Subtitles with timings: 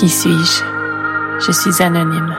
[0.00, 0.62] Qui suis-je?
[1.46, 2.34] Je suis anonyme.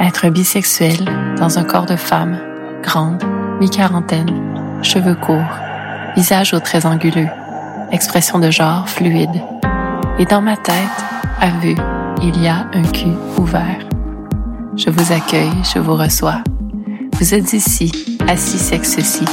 [0.00, 0.96] Être bisexuel
[1.38, 2.36] dans un corps de femme,
[2.82, 3.22] grande,
[3.60, 4.28] mi-quarantaine,
[4.82, 5.54] cheveux courts,
[6.16, 7.28] visage aux traits anguleux,
[7.92, 9.40] expression de genre fluide.
[10.18, 10.74] Et dans ma tête,
[11.40, 11.76] à vue,
[12.24, 13.78] il y a un cul ouvert.
[14.76, 16.42] Je vous accueille, je vous reçois.
[17.20, 19.26] Vous êtes ici, assis sexe-ci.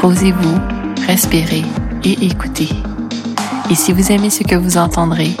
[0.00, 0.58] Posez-vous,
[1.06, 1.66] respirez
[2.02, 2.70] et écoutez.
[3.70, 5.36] Et si vous aimez ce que vous entendrez,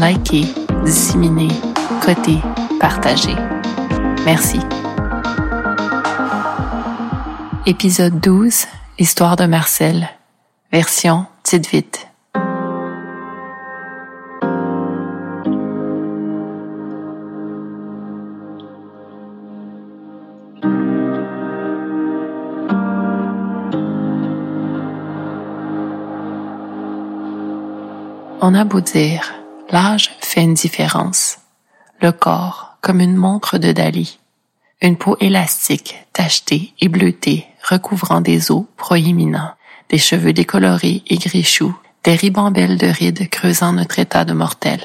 [0.00, 0.46] likez,
[0.84, 1.48] disséminez,
[2.04, 2.40] cotez,
[2.80, 3.36] partagez.
[4.24, 4.60] Merci.
[7.66, 8.66] Épisode 12,
[8.98, 10.08] Histoire de Marcel.
[10.72, 12.06] Version Tite vite.
[28.42, 29.39] On a beau dire,
[29.70, 31.38] l'âge fait une différence.
[32.00, 34.18] Le corps, comme une montre de Dali.
[34.82, 39.52] Une peau élastique, tachetée et bleutée, recouvrant des os proéminents,
[39.90, 41.58] des cheveux décolorés et gris
[42.04, 44.80] des ribambelles de rides creusant notre état de mortel.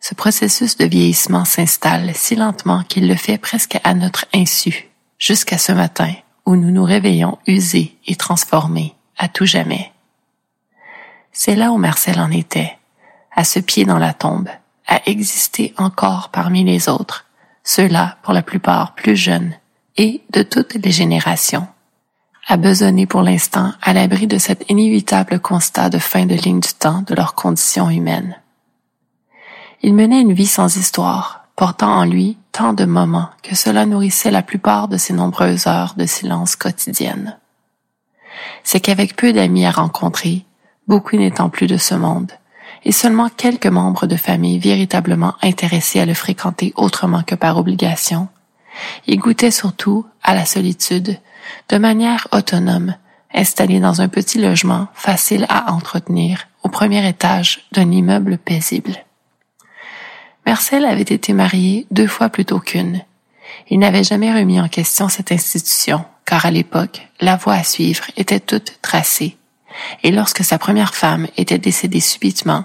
[0.00, 4.88] Ce processus de vieillissement s'installe si lentement qu'il le fait presque à notre insu,
[5.18, 6.12] jusqu'à ce matin
[6.44, 9.90] où nous nous réveillons usés et transformés à tout jamais.
[11.32, 12.78] C'est là où Marcel en était,
[13.36, 14.48] à ce pied dans la tombe,
[14.86, 17.26] à exister encore parmi les autres,
[17.62, 19.52] ceux-là pour la plupart plus jeunes
[19.96, 21.66] et de toutes les générations,
[22.46, 26.72] à besonner pour l'instant à l'abri de cet inévitable constat de fin de ligne du
[26.72, 28.36] temps de leur condition humaine.
[29.82, 34.30] Il menait une vie sans histoire, portant en lui tant de moments que cela nourrissait
[34.30, 37.36] la plupart de ses nombreuses heures de silence quotidiennes.
[38.62, 40.44] C'est qu'avec peu d'amis à rencontrer,
[40.86, 42.32] beaucoup n'étant plus de ce monde,
[42.84, 48.28] et seulement quelques membres de famille véritablement intéressés à le fréquenter autrement que par obligation.
[49.06, 51.18] Il goûtait surtout à la solitude,
[51.68, 52.94] de manière autonome,
[53.34, 58.96] installé dans un petit logement facile à entretenir au premier étage d'un immeuble paisible.
[60.46, 63.02] Marcel avait été marié deux fois plutôt qu'une.
[63.68, 68.04] Il n'avait jamais remis en question cette institution, car à l'époque, la voie à suivre
[68.16, 69.36] était toute tracée
[70.02, 72.64] et lorsque sa première femme était décédée subitement,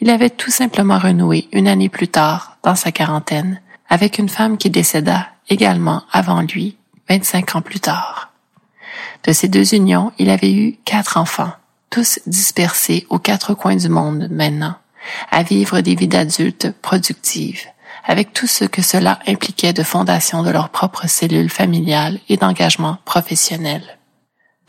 [0.00, 4.56] il avait tout simplement renoué une année plus tard, dans sa quarantaine, avec une femme
[4.56, 6.76] qui décéda également avant lui,
[7.08, 8.32] 25 ans plus tard.
[9.24, 11.52] De ces deux unions, il avait eu quatre enfants,
[11.90, 14.74] tous dispersés aux quatre coins du monde maintenant,
[15.30, 17.66] à vivre des vies d'adultes productives,
[18.04, 22.98] avec tout ce que cela impliquait de fondation de leurs propres cellules familiales et d'engagement
[23.04, 23.98] professionnel.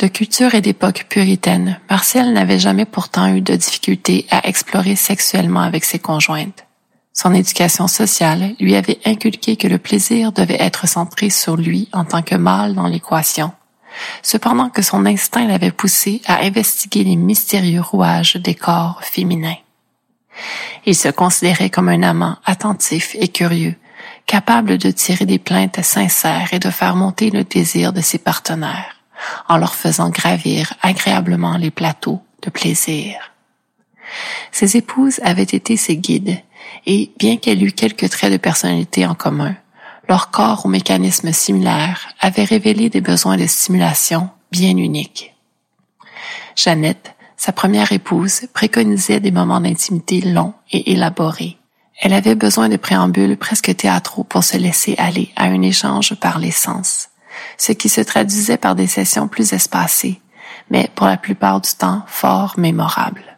[0.03, 5.61] De culture et d'époque puritaine, Martial n'avait jamais pourtant eu de difficulté à explorer sexuellement
[5.61, 6.65] avec ses conjointes.
[7.13, 12.03] Son éducation sociale lui avait inculqué que le plaisir devait être centré sur lui en
[12.03, 13.53] tant que mâle dans l'équation,
[14.23, 19.55] cependant que son instinct l'avait poussé à investiguer les mystérieux rouages des corps féminins.
[20.85, 23.75] Il se considérait comme un amant attentif et curieux,
[24.25, 28.92] capable de tirer des plaintes sincères et de faire monter le désir de ses partenaires
[29.47, 33.31] en leur faisant gravir agréablement les plateaux de plaisir.
[34.51, 36.39] Ses épouses avaient été ses guides,
[36.85, 39.55] et bien qu'elles eût quelques traits de personnalité en commun,
[40.09, 45.33] leur corps aux mécanismes similaires avait révélé des besoins de stimulation bien uniques.
[46.55, 51.57] Jeannette, sa première épouse, préconisait des moments d'intimité longs et élaborés.
[52.01, 56.39] Elle avait besoin de préambules presque théâtraux pour se laisser aller à un échange par
[56.39, 57.09] les sens
[57.63, 60.19] ce qui se traduisait par des sessions plus espacées,
[60.69, 63.37] mais pour la plupart du temps fort mémorables.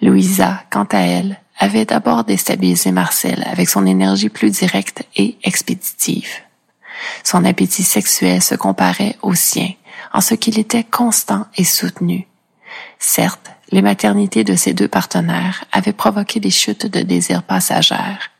[0.00, 6.30] Louisa, quant à elle, avait d'abord déstabilisé Marcel avec son énergie plus directe et expéditive.
[7.24, 9.68] Son appétit sexuel se comparait au sien,
[10.14, 12.26] en ce qu'il était constant et soutenu.
[12.98, 18.30] Certes, les maternités de ses deux partenaires avaient provoqué des chutes de désir passagères,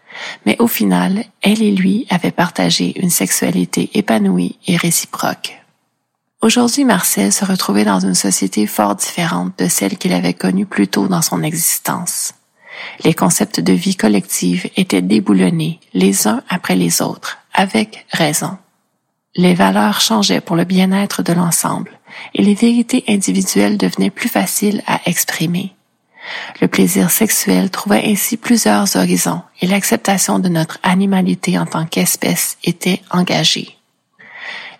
[0.45, 5.63] mais au final, elle et lui avaient partagé une sexualité épanouie et réciproque.
[6.43, 10.89] Aujourd'hui, Marcel se retrouvait dans une société fort différente de celle qu'il avait connue plus
[10.89, 12.35] tôt dans son existence.
[13.05, 18.59] Les concepts de vie collective étaient déboulonnés les uns après les autres, avec raison.
[19.35, 21.99] Les valeurs changeaient pour le bien-être de l'ensemble
[22.35, 25.76] et les vérités individuelles devenaient plus faciles à exprimer.
[26.61, 32.57] Le plaisir sexuel trouvait ainsi plusieurs horizons et l'acceptation de notre animalité en tant qu'espèce
[32.65, 33.77] était engagée.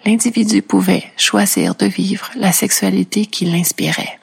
[0.05, 4.19] L'individu pouvait choisir de vivre la sexualité qui l'inspirait.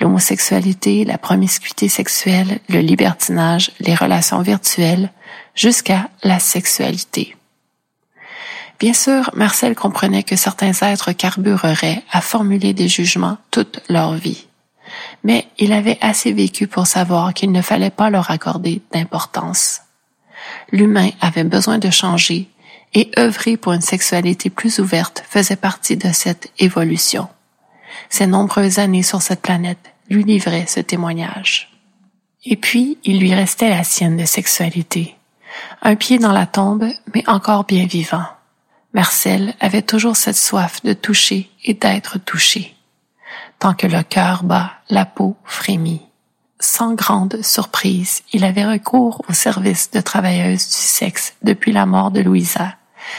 [0.00, 5.10] L'homosexualité, la promiscuité sexuelle, le libertinage, les relations virtuelles,
[5.54, 7.36] jusqu'à la sexualité.
[8.78, 14.46] Bien sûr, Marcel comprenait que certains êtres carbureraient à formuler des jugements toute leur vie.
[15.24, 19.82] Mais il avait assez vécu pour savoir qu'il ne fallait pas leur accorder d'importance.
[20.70, 22.48] L'humain avait besoin de changer
[22.94, 27.28] et œuvrer pour une sexualité plus ouverte faisait partie de cette évolution.
[28.10, 31.70] Ses nombreuses années sur cette planète lui livraient ce témoignage.
[32.44, 35.14] Et puis, il lui restait la sienne de sexualité.
[35.80, 38.24] Un pied dans la tombe, mais encore bien vivant.
[38.94, 42.74] Marcel avait toujours cette soif de toucher et d'être touché.
[43.62, 46.02] Tant que le cœur bat, la peau frémit.
[46.58, 52.10] Sans grande surprise, il avait recours au service de travailleuse du sexe depuis la mort
[52.10, 52.74] de Louisa,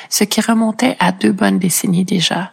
[0.10, 2.51] ce qui remontait à deux bonnes décennies déjà.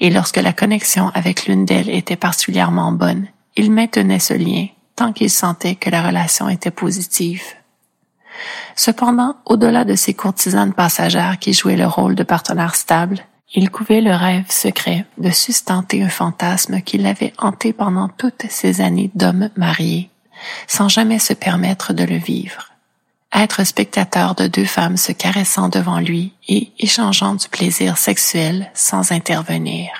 [0.00, 3.26] Et lorsque la connexion avec l'une d'elles était particulièrement bonne,
[3.56, 7.42] il maintenait ce lien tant qu'il sentait que la relation était positive.
[8.74, 13.20] Cependant, au-delà de ces courtisanes passagères qui jouaient le rôle de partenaires stables,
[13.54, 18.80] il couvait le rêve secret de sustenter un fantasme qui l'avait hanté pendant toutes ces
[18.80, 20.10] années d'homme marié,
[20.66, 22.72] sans jamais se permettre de le vivre.
[23.34, 29.12] Être spectateur de deux femmes se caressant devant lui et échangeant du plaisir sexuel sans
[29.12, 29.90] intervenir.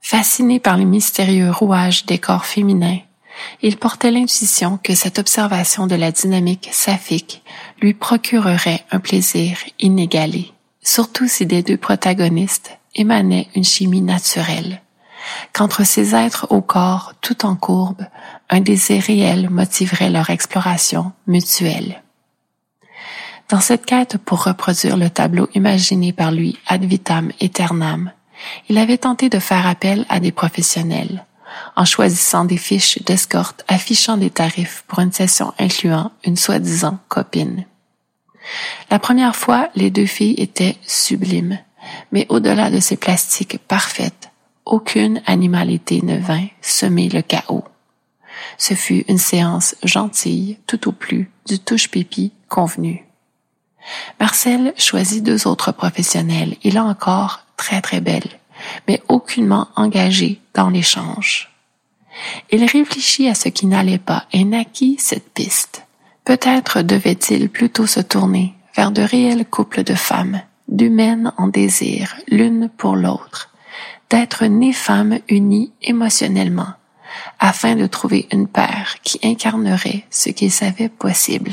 [0.00, 2.98] Fasciné par les mystérieux rouages des corps féminins,
[3.62, 7.42] il portait l'intuition que cette observation de la dynamique saphique
[7.80, 10.53] lui procurerait un plaisir inégalé,
[10.84, 14.82] surtout si des deux protagonistes émanait une chimie naturelle,
[15.52, 18.06] qu'entre ces êtres au corps tout en courbe,
[18.50, 22.02] un désir réel motiverait leur exploration mutuelle.
[23.48, 28.12] Dans cette quête pour reproduire le tableau imaginé par lui ad vitam aeternam,
[28.68, 31.24] il avait tenté de faire appel à des professionnels,
[31.76, 37.64] en choisissant des fiches d'escorte affichant des tarifs pour une session incluant une soi-disant copine.
[38.90, 41.58] La première fois, les deux filles étaient sublimes,
[42.12, 44.30] mais au-delà de ces plastiques parfaites,
[44.64, 47.64] aucune animalité ne vint semer le chaos.
[48.58, 53.04] Ce fut une séance gentille, tout au plus, du touche-pipi convenu.
[54.18, 58.40] Marcel choisit deux autres professionnels, et là encore, très très belles,
[58.88, 61.50] mais aucunement engagées dans l'échange.
[62.50, 65.83] Il réfléchit à ce qui n'allait pas et naquit cette piste.
[66.24, 72.70] Peut-être devait-il plutôt se tourner vers de réels couples de femmes, d'humaines en désir l'une
[72.70, 73.50] pour l'autre,
[74.08, 76.72] d'être nées femmes unies émotionnellement,
[77.38, 81.52] afin de trouver une paire qui incarnerait ce qu'il savait possible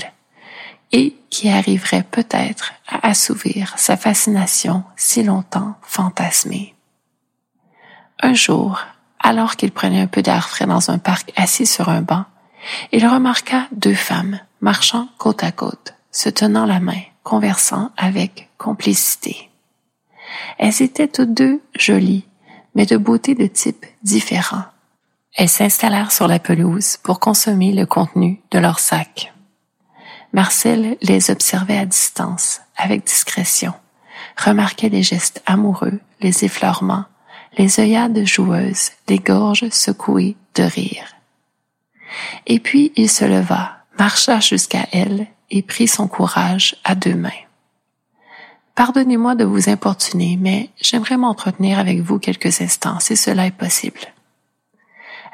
[0.94, 6.76] et qui arriverait peut-être à assouvir sa fascination si longtemps fantasmée.
[8.22, 8.80] Un jour,
[9.20, 12.26] alors qu'il prenait un peu d'air frais dans un parc assis sur un banc,
[12.92, 19.50] il remarqua deux femmes marchant côte à côte, se tenant la main, conversant avec complicité.
[20.58, 22.26] Elles étaient toutes deux jolies,
[22.76, 24.64] mais de beauté de type différent.
[25.36, 29.34] Elles s'installèrent sur la pelouse pour consommer le contenu de leur sac.
[30.34, 33.74] Marcel les observait à distance, avec discrétion,
[34.38, 37.06] remarquait les gestes amoureux, les effleurements,
[37.58, 41.06] les œillades joueuses, les gorges secouées de rire.
[42.48, 47.30] Et puis il se leva, marcha jusqu'à elle et prit son courage à deux mains.
[48.76, 54.00] Pardonnez-moi de vous importuner, mais j'aimerais m'entretenir avec vous quelques instants, si cela est possible.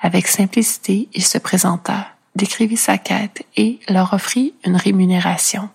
[0.01, 5.69] Avec simplicité, il se présenta, décrivit sa quête et leur offrit une rémunération.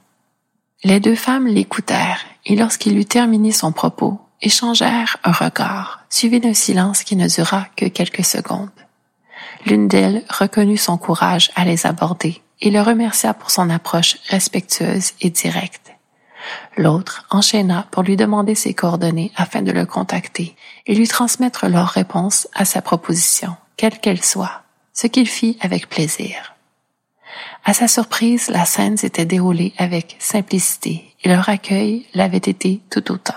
[0.84, 6.54] Les deux femmes l'écoutèrent, et lorsqu'il eut terminé son propos, échangèrent un regard, suivi d'un
[6.54, 8.70] silence qui ne dura que quelques secondes.
[9.66, 15.12] L'une d'elles reconnut son courage à les aborder et le remercia pour son approche respectueuse
[15.20, 15.92] et directe.
[16.76, 21.88] L'autre enchaîna pour lui demander ses coordonnées afin de le contacter et lui transmettre leur
[21.88, 26.54] réponse à sa proposition, quelle qu'elle soit, ce qu'il fit avec plaisir.
[27.64, 33.12] À sa surprise, la scène s'était déroulée avec simplicité et leur accueil l'avait été tout
[33.12, 33.34] autant.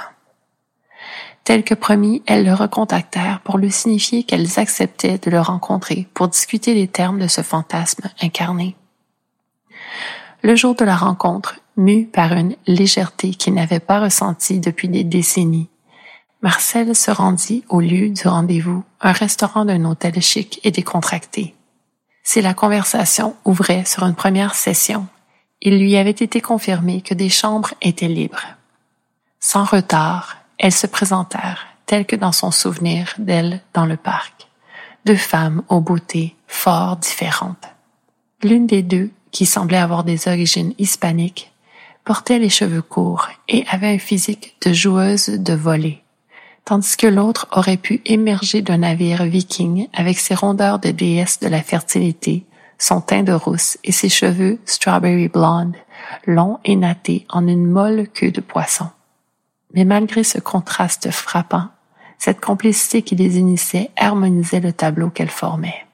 [1.45, 6.27] Tel que promis, elles le recontactèrent pour lui signifier qu'elles acceptaient de le rencontrer pour
[6.27, 8.75] discuter les termes de ce fantasme incarné.
[10.41, 15.03] Le jour de la rencontre, mu par une légèreté qu'il n'avait pas ressentie depuis des
[15.03, 15.69] décennies,
[16.41, 21.55] Marcel se rendit au lieu du rendez-vous, un restaurant d'un hôtel chic et décontracté.
[22.23, 25.05] Si la conversation ouvrait sur une première session,
[25.61, 28.45] il lui avait été confirmé que des chambres étaient libres.
[29.39, 34.47] Sans retard, elles se présentèrent, telles que dans son souvenir d'elles dans le parc.
[35.05, 37.67] deux femmes aux beautés fort différentes.
[38.41, 41.51] L'une des deux, qui semblait avoir des origines hispaniques,
[42.03, 46.01] portait les cheveux courts et avait un physique de joueuse de volée,
[46.63, 51.47] tandis que l'autre aurait pu émerger d'un navire viking avec ses rondeurs de déesse de
[51.47, 52.45] la fertilité,
[52.77, 55.75] son teint de rousse et ses cheveux strawberry blonde,
[56.25, 58.87] longs et nattés en une molle queue de poisson.
[59.75, 61.67] Mais malgré ce contraste frappant,
[62.17, 65.85] cette complicité qui les unissait harmonisait le tableau qu'elle formait.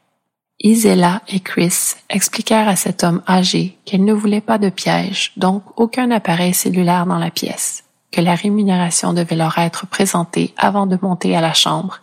[0.63, 5.63] Isella et Chris expliquèrent à cet homme âgé qu'elle ne voulait pas de piège, donc
[5.75, 10.99] aucun appareil cellulaire dans la pièce, que la rémunération devait leur être présentée avant de
[11.01, 12.01] monter à la chambre,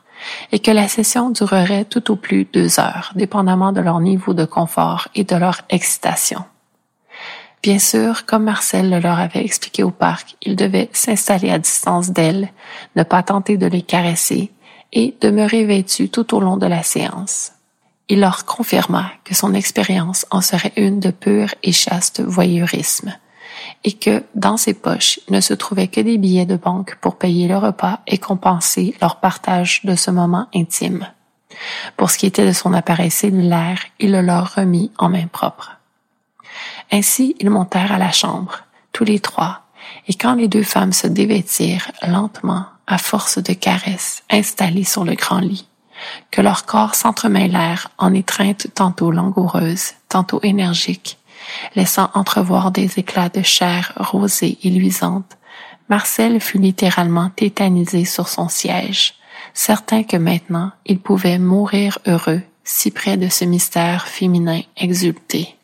[0.51, 4.45] et que la session durerait tout au plus deux heures, dépendamment de leur niveau de
[4.45, 6.45] confort et de leur excitation.
[7.63, 12.11] Bien sûr, comme Marcel le leur avait expliqué au parc, ils devaient s'installer à distance
[12.11, 12.51] d'elles,
[12.95, 14.53] ne pas tenter de les caresser
[14.93, 17.53] et demeurer vêtus tout au long de la séance.
[18.09, 23.13] Il leur confirma que son expérience en serait une de pur et chaste voyeurisme,
[23.85, 27.49] et que, dans ses poches, ne se trouvaient que des billets de banque pour payer
[27.49, 31.07] le repas et compenser leur partage de ce moment intime.
[31.97, 35.78] Pour ce qui était de son appareil cellulaire, il le leur remit en main propre.
[36.91, 39.63] Ainsi, ils montèrent à la chambre, tous les trois,
[40.07, 45.15] et quand les deux femmes se dévêtirent lentement, à force de caresses installées sur le
[45.15, 45.69] grand lit,
[46.31, 51.19] que leurs corps s'entremêlèrent en étreintes tantôt langoureuses, tantôt énergiques,
[51.75, 55.37] laissant entrevoir des éclats de chair rosée et luisante,
[55.89, 59.15] Marcel fut littéralement tétanisé sur son siège,
[59.55, 65.58] certain que maintenant il pouvait mourir heureux si près de ce mystère féminin exulté.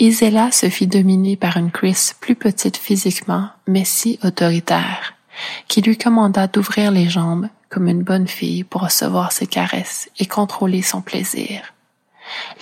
[0.00, 5.14] Isella se fit dominer par une Chris plus petite physiquement, mais si autoritaire,
[5.66, 10.26] qui lui commanda d'ouvrir les jambes comme une bonne fille pour recevoir ses caresses et
[10.26, 11.74] contrôler son plaisir.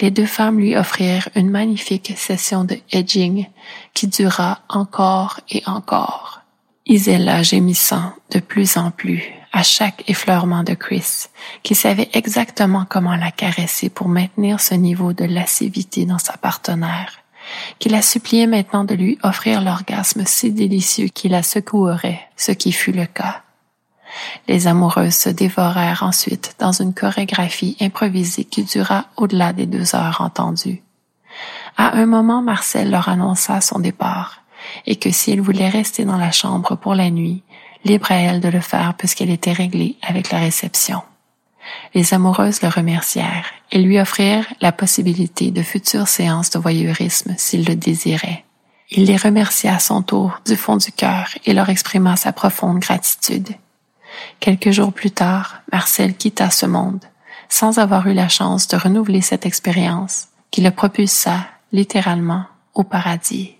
[0.00, 3.46] Les deux femmes lui offrirent une magnifique session de edging
[3.92, 6.40] qui dura encore et encore.
[6.86, 11.26] Isella gémissant de plus en plus à chaque effleurement de Chris,
[11.62, 17.25] qui savait exactement comment la caresser pour maintenir ce niveau de lascivité dans sa partenaire
[17.78, 22.72] qu'il la suppliait maintenant de lui offrir l'orgasme si délicieux qui la secouerait, ce qui
[22.72, 23.42] fut le cas.
[24.48, 30.20] Les amoureuses se dévorèrent ensuite dans une chorégraphie improvisée qui dura au-delà des deux heures
[30.20, 30.82] entendues.
[31.76, 34.42] À un moment, Marcel leur annonça son départ,
[34.86, 37.42] et que si elle voulait rester dans la chambre pour la nuit,
[37.84, 41.02] libre à elle de le faire puisqu'elle était réglée avec la réception.
[41.94, 47.64] Les amoureuses le remercièrent et lui offrirent la possibilité de futures séances de voyeurisme s'il
[47.64, 48.44] le désirait.
[48.90, 52.78] Il les remercia à son tour du fond du cœur et leur exprima sa profonde
[52.78, 53.48] gratitude.
[54.40, 57.04] Quelques jours plus tard, Marcel quitta ce monde,
[57.48, 61.40] sans avoir eu la chance de renouveler cette expérience qui le propulsa
[61.72, 62.44] littéralement
[62.74, 63.55] au paradis.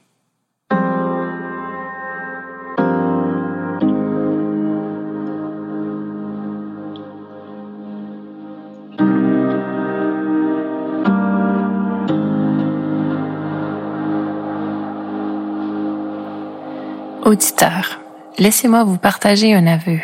[17.27, 17.99] Auditeur,
[18.39, 19.99] laissez-moi vous partager un aveu,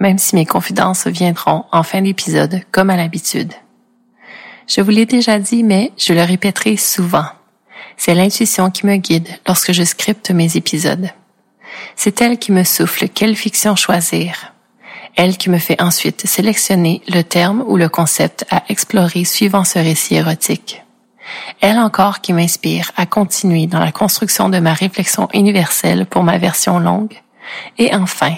[0.00, 3.52] même si mes confidences viendront en fin d'épisode comme à l'habitude.
[4.66, 7.26] Je vous l'ai déjà dit, mais je le répéterai souvent.
[7.98, 11.10] C'est l'intuition qui me guide lorsque je scripte mes épisodes.
[11.94, 14.54] C'est elle qui me souffle quelle fiction choisir.
[15.14, 19.78] Elle qui me fait ensuite sélectionner le terme ou le concept à explorer suivant ce
[19.78, 20.81] récit érotique
[21.60, 26.38] elle encore qui m'inspire à continuer dans la construction de ma réflexion universelle pour ma
[26.38, 27.14] version longue.
[27.78, 28.34] Et enfin,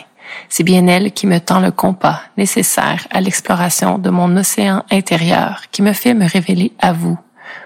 [0.48, 5.62] c'est bien elle qui me tend le compas nécessaire à l'exploration de mon océan intérieur
[5.70, 7.18] qui me fait me révéler à vous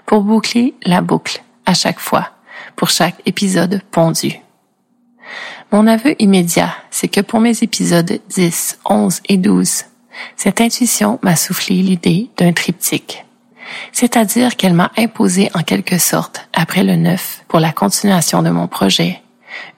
[0.05, 2.29] pour boucler la boucle à chaque fois,
[2.75, 4.39] pour chaque épisode pondu.
[5.71, 9.83] Mon aveu immédiat, c'est que pour mes épisodes 10, 11 et 12,
[10.35, 13.25] cette intuition m'a soufflé l'idée d'un triptyque
[13.91, 18.67] c'est-à-dire qu'elle m'a imposé en quelque sorte, après le neuf, pour la continuation de mon
[18.67, 19.21] projet,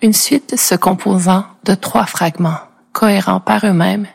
[0.02, 2.60] une suite se composant de trois fragments,
[2.94, 4.08] cohérents par eux-mêmes,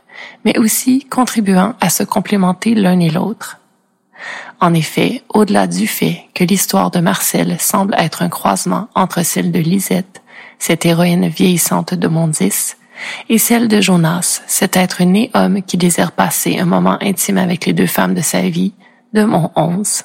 [0.45, 3.59] mais aussi contribuant à se complémenter l'un et l'autre.
[4.61, 9.53] En effet, au-delà du fait que l'histoire de Marcel semble être un croisement entre celle
[9.53, 10.23] de Lisette,
[10.59, 12.77] cette héroïne vieillissante de Mondis,
[13.29, 17.67] et celle de Jonas, cet être né homme qui désire passer un moment intime avec
[17.67, 18.73] les deux femmes de sa vie,
[19.23, 20.05] mon 11.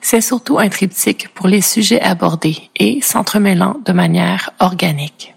[0.00, 5.34] C'est surtout un triptyque pour les sujets abordés et s'entremêlant de manière organique.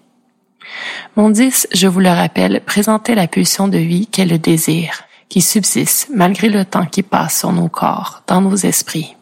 [1.16, 5.42] Mon 10, je vous le rappelle, présentait la pulsion de vie qu'est le désir, qui
[5.42, 9.16] subsiste malgré le temps qui passe sur nos corps, dans nos esprits.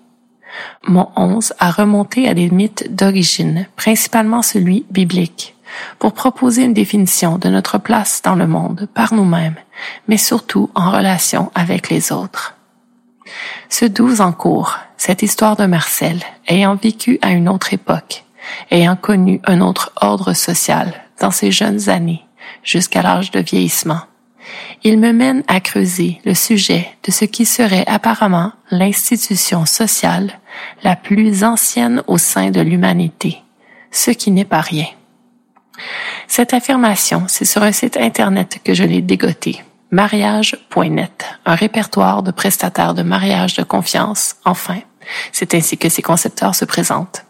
[0.88, 5.56] Mon 11 a remonté à des mythes d'origine, principalement celui biblique,
[6.00, 9.56] pour proposer une définition de notre place dans le monde par nous-mêmes,
[10.08, 12.57] mais surtout en relation avec les autres.
[13.80, 18.24] Ce 12 en cours, cette histoire de Marcel, ayant vécu à une autre époque,
[18.72, 22.26] ayant connu un autre ordre social dans ses jeunes années,
[22.64, 24.00] jusqu'à l'âge de vieillissement,
[24.84, 30.40] il me mène à creuser le sujet de ce qui serait apparemment l'institution sociale
[30.82, 33.44] la plus ancienne au sein de l'humanité,
[33.92, 34.88] ce qui n'est pas rien.
[36.28, 42.32] Cette affirmation, c'est sur un site Internet que je l'ai dégoté, mariage.net, un répertoire de
[42.32, 44.80] prestataires de mariage de confiance, enfin.
[45.32, 47.26] C'est ainsi que ses concepteurs se présentent.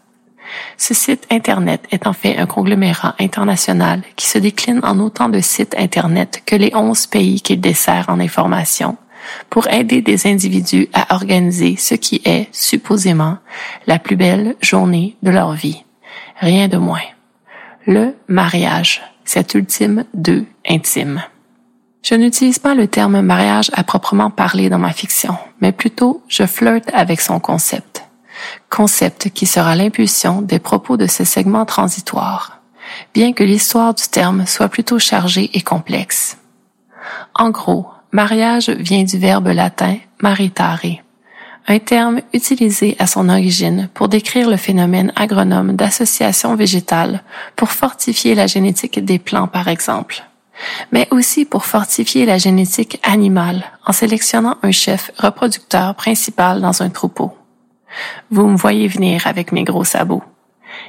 [0.76, 5.40] Ce site Internet est en fait un conglomérat international qui se décline en autant de
[5.40, 8.96] sites Internet que les onze pays qu'il dessert en information
[9.50, 13.38] pour aider des individus à organiser ce qui est, supposément,
[13.86, 15.84] la plus belle journée de leur vie.
[16.40, 17.02] Rien de moins.
[17.86, 21.22] Le mariage, cet ultime deux intime.
[22.08, 26.46] Je n'utilise pas le terme mariage à proprement parler dans ma fiction, mais plutôt je
[26.46, 28.02] flirte avec son concept.
[28.70, 32.62] Concept qui sera l'impulsion des propos de ce segment transitoire,
[33.12, 36.38] bien que l'histoire du terme soit plutôt chargée et complexe.
[37.34, 40.80] En gros, mariage vient du verbe latin maritare,
[41.66, 47.22] un terme utilisé à son origine pour décrire le phénomène agronome d'association végétale
[47.54, 50.24] pour fortifier la génétique des plants par exemple
[50.92, 56.90] mais aussi pour fortifier la génétique animale en sélectionnant un chef reproducteur principal dans un
[56.90, 57.36] troupeau.
[58.30, 60.22] Vous me voyez venir avec mes gros sabots.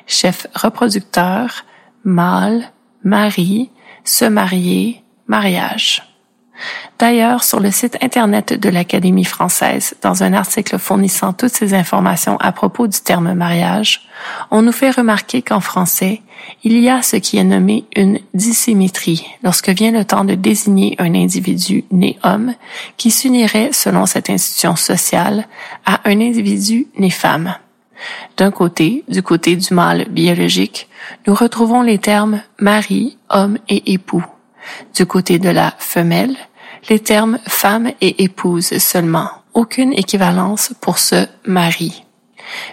[0.07, 1.65] Chef reproducteur,
[2.03, 2.71] mâle,
[3.03, 3.69] mari,
[4.03, 6.08] se marier, mariage.
[6.97, 12.37] D'ailleurs, sur le site Internet de l'Académie française, dans un article fournissant toutes ces informations
[12.37, 14.01] à propos du terme mariage,
[14.51, 16.21] on nous fait remarquer qu'en français,
[16.63, 20.95] il y a ce qui est nommé une dissymétrie lorsque vient le temps de désigner
[20.99, 22.53] un individu né homme
[22.97, 25.47] qui s'unirait, selon cette institution sociale,
[25.85, 27.55] à un individu né femme.
[28.37, 30.87] D'un côté, du côté du mâle biologique,
[31.27, 34.25] nous retrouvons les termes mari, homme et époux.
[34.95, 36.35] Du côté de la femelle,
[36.87, 42.03] les termes femme et épouse seulement, aucune équivalence pour ce mari.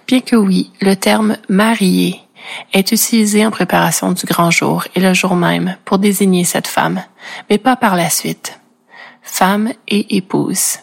[0.06, 2.20] Bien que oui, le terme marié
[2.72, 7.02] est utilisé en préparation du grand jour et le jour même pour désigner cette femme,
[7.50, 8.60] mais pas par la suite.
[9.22, 10.78] Femme et épouse.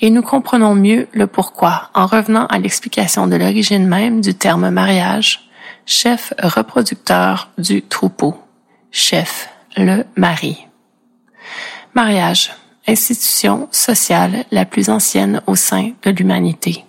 [0.00, 4.70] Et nous comprenons mieux le pourquoi en revenant à l'explication de l'origine même du terme
[4.70, 5.50] mariage,
[5.84, 8.34] chef reproducteur du troupeau,
[8.90, 10.66] chef, le mari.
[11.96, 12.52] Mariage,
[12.86, 16.84] institution sociale la plus ancienne au sein de l'humanité.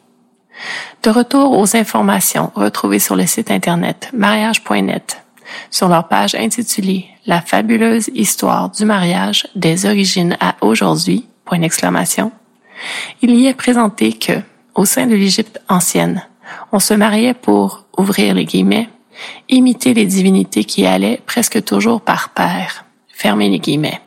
[1.01, 5.23] De retour aux informations retrouvées sur le site internet mariage.net,
[5.71, 12.33] sur leur page intitulée La fabuleuse histoire du mariage des origines à aujourd'hui, point d'exclamation,
[13.21, 14.41] il y est présenté que,
[14.75, 16.21] au sein de l'Égypte ancienne,
[16.73, 18.89] on se mariait pour, ouvrir les guillemets,
[19.47, 24.01] imiter les divinités qui allaient presque toujours par pair, fermer les guillemets.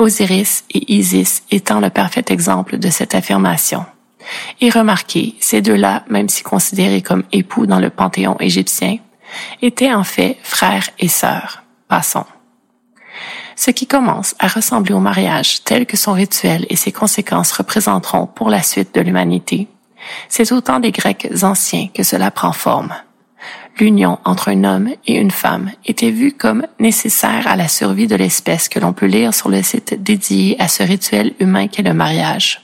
[0.00, 3.84] Osiris et Isis étant le parfait exemple de cette affirmation.
[4.62, 8.96] Et remarquez, ces deux-là, même si considérés comme époux dans le panthéon égyptien,
[9.60, 11.64] étaient en fait frères et sœurs.
[11.86, 12.24] Passons.
[13.56, 18.26] Ce qui commence à ressembler au mariage tel que son rituel et ses conséquences représenteront
[18.26, 19.68] pour la suite de l'humanité,
[20.30, 22.94] c'est autant des Grecs anciens que cela prend forme
[23.80, 28.14] l'union entre un homme et une femme était vue comme nécessaire à la survie de
[28.14, 31.94] l'espèce que l'on peut lire sur le site dédié à ce rituel humain qu'est le
[31.94, 32.62] mariage.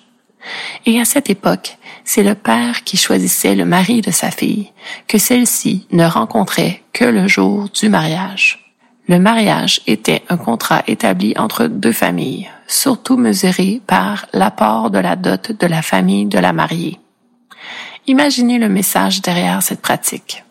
[0.84, 4.70] Et à cette époque, c'est le père qui choisissait le mari de sa fille,
[5.08, 8.62] que celle-ci ne rencontrait que le jour du mariage.
[9.08, 15.16] Le mariage était un contrat établi entre deux familles, surtout mesuré par l'apport de la
[15.16, 16.98] dot de la famille de la mariée.
[18.06, 20.44] Imaginez le message derrière cette pratique.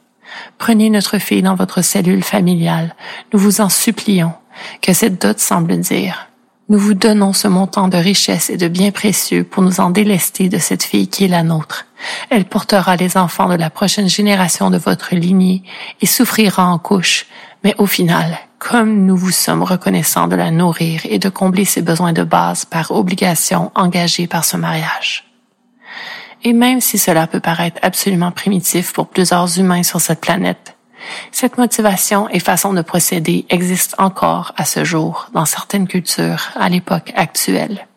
[0.57, 2.95] Prenez notre fille dans votre cellule familiale.
[3.33, 4.33] Nous vous en supplions.
[4.81, 6.29] Que cette dot semble dire.
[6.67, 10.49] Nous vous donnons ce montant de richesse et de biens précieux pour nous en délester
[10.49, 11.85] de cette fille qui est la nôtre.
[12.31, 15.61] Elle portera les enfants de la prochaine génération de votre lignée
[16.01, 17.27] et souffrira en couche,
[17.63, 21.83] mais au final, comme nous vous sommes reconnaissants de la nourrir et de combler ses
[21.83, 25.24] besoins de base par obligation engagée par ce mariage.
[26.45, 30.77] Et même si cela peut paraître absolument primitif pour plusieurs humains sur cette planète,
[31.31, 36.69] cette motivation et façon de procéder existent encore à ce jour dans certaines cultures à
[36.69, 37.87] l'époque actuelle.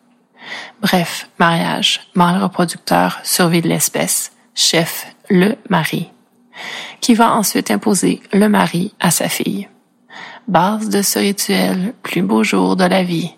[0.81, 6.09] Bref, mariage, mâle reproducteur, survie de l'espèce, chef, le mari,
[7.01, 9.69] qui va ensuite imposer le mari à sa fille.
[10.47, 13.31] Base de ce rituel, plus beau jour de la vie,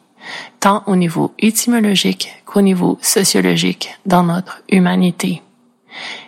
[0.62, 5.41] tant au niveau étymologique qu'au niveau sociologique dans notre humanité.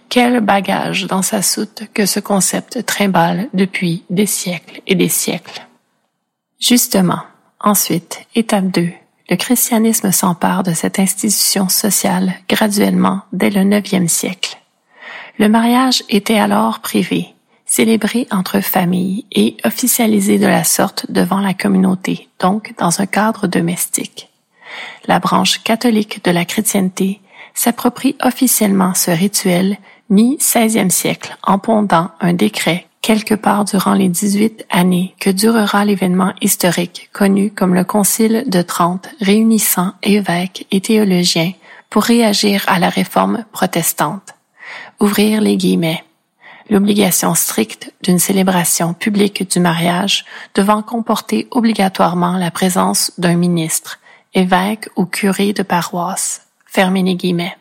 [0.09, 5.65] Quel bagage dans sa soute que ce concept trimballe depuis des siècles et des siècles.
[6.59, 7.21] Justement,
[7.59, 8.89] ensuite, étape 2,
[9.29, 14.57] le christianisme s'empare de cette institution sociale graduellement dès le IXe siècle.
[15.39, 17.32] Le mariage était alors privé,
[17.75, 23.47] célébré entre familles et officialisé de la sorte devant la communauté, donc dans un cadre
[23.47, 24.29] domestique.
[25.07, 27.19] La branche catholique de la chrétienté
[27.55, 29.77] s'approprie officiellement ce rituel
[30.11, 36.33] mi-16e siècle en pondant un décret quelque part durant les 18 années que durera l'événement
[36.41, 41.53] historique connu comme le Concile de Trente réunissant évêques et théologiens
[41.89, 44.35] pour réagir à la réforme protestante.
[44.99, 46.03] Ouvrir les guillemets.
[46.69, 53.99] L'obligation stricte d'une célébration publique du mariage devant comporter obligatoirement la présence d'un ministre,
[54.33, 56.47] évêque ou curé de paroisse.
[56.65, 57.57] Fermez les guillemets.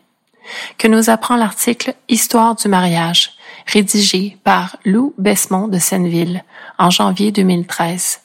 [0.79, 3.33] Que nous apprend l'article Histoire du mariage,
[3.67, 6.45] rédigé par Lou Besmont de Senneville
[6.79, 8.21] en janvier 2013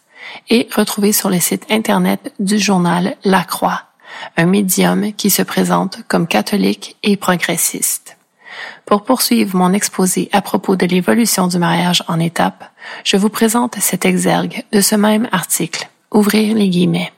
[0.49, 3.83] et retrouvé sur le site internet du journal La Croix,
[4.35, 8.16] un médium qui se présente comme catholique et progressiste.
[8.85, 12.71] Pour poursuivre mon exposé à propos de l'évolution du mariage en étapes,
[13.03, 15.89] je vous présente cet exergue de ce même article.
[16.11, 17.11] Ouvrir les guillemets.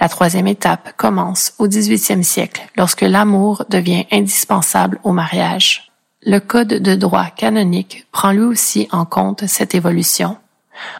[0.00, 5.92] La troisième étape commence au XVIIIe siècle lorsque l'amour devient indispensable au mariage.
[6.26, 10.36] Le Code de droit canonique prend lui aussi en compte cette évolution.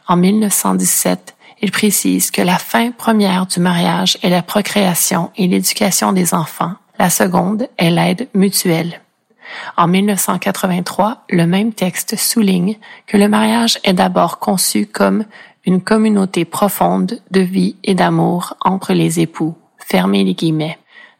[0.06, 6.12] En 1917, il précise que la fin première du mariage est la procréation et l'éducation
[6.12, 6.74] des enfants.
[6.98, 9.00] La seconde est l'aide mutuelle.
[9.76, 15.24] En 1983, le même texte souligne que le mariage est d'abord conçu comme
[15.66, 19.54] une communauté profonde de vie et d'amour entre les époux.
[19.78, 20.78] Fermez les guillemets.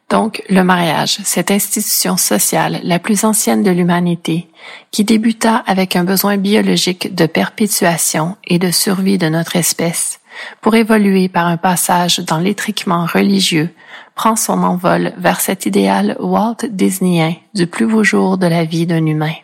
[0.09, 4.47] Donc, le mariage, cette institution sociale la plus ancienne de l'humanité,
[4.91, 10.19] qui débuta avec un besoin biologique de perpétuation et de survie de notre espèce,
[10.61, 13.73] pour évoluer par un passage dans l'étriquement religieux,
[14.15, 18.87] prend son envol vers cet idéal Walt Disneyen du plus beau jour de la vie
[18.87, 19.35] d'un humain.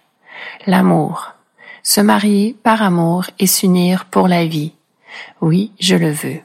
[0.65, 1.33] L'amour.
[1.83, 4.73] Se marier par amour et s'unir pour la vie.
[5.41, 6.39] Oui, je le veux.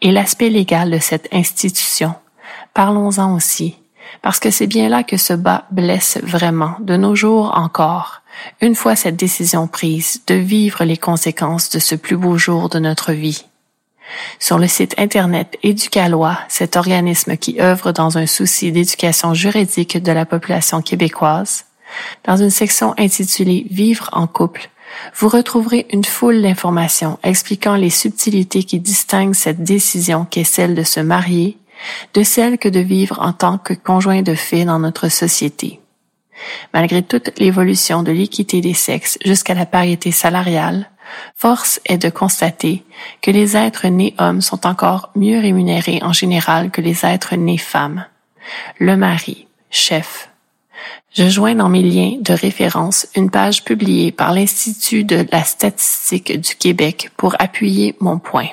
[0.00, 2.14] Et l'aspect légal de cette institution,
[2.74, 3.76] parlons-en aussi,
[4.22, 8.22] parce que c'est bien là que ce bas blesse vraiment, de nos jours encore,
[8.60, 12.78] une fois cette décision prise de vivre les conséquences de ce plus beau jour de
[12.78, 13.44] notre vie.
[14.38, 20.12] Sur le site Internet Éducalois, cet organisme qui œuvre dans un souci d'éducation juridique de
[20.12, 21.66] la population québécoise,
[22.24, 24.70] dans une section intitulée Vivre en couple,
[25.14, 30.82] vous retrouverez une foule d'informations expliquant les subtilités qui distinguent cette décision qu'est celle de
[30.82, 31.56] se marier
[32.14, 35.80] de celle que de vivre en tant que conjoint de fait dans notre société.
[36.72, 40.90] Malgré toute l'évolution de l'équité des sexes jusqu'à la parité salariale,
[41.34, 42.84] force est de constater
[43.22, 47.58] que les êtres nés hommes sont encore mieux rémunérés en général que les êtres nés
[47.58, 48.04] femmes.
[48.78, 50.30] Le mari, chef.
[51.12, 56.38] Je joins dans mes liens de référence une page publiée par l'Institut de la statistique
[56.40, 58.48] du Québec pour appuyer mon point.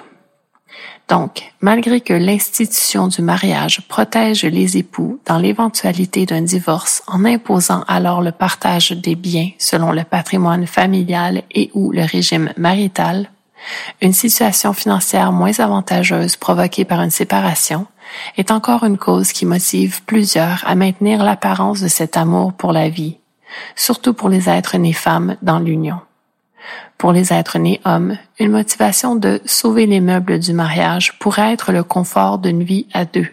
[1.08, 7.84] Donc, malgré que l'institution du mariage protège les époux dans l'éventualité d'un divorce en imposant
[7.88, 13.30] alors le partage des biens selon le patrimoine familial et ou le régime marital,
[14.02, 17.88] une situation financière moins avantageuse provoquée par une séparation
[18.36, 22.90] est encore une cause qui motive plusieurs à maintenir l'apparence de cet amour pour la
[22.90, 23.18] vie,
[23.76, 26.00] surtout pour les êtres nés femmes dans l'union
[26.98, 31.72] pour les êtres nés hommes, une motivation de sauver les meubles du mariage pourrait être
[31.72, 33.28] le confort d'une vie à deux,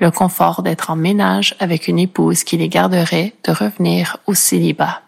[0.00, 5.00] le confort d'être en ménage avec une épouse qui les garderait de revenir au célibat.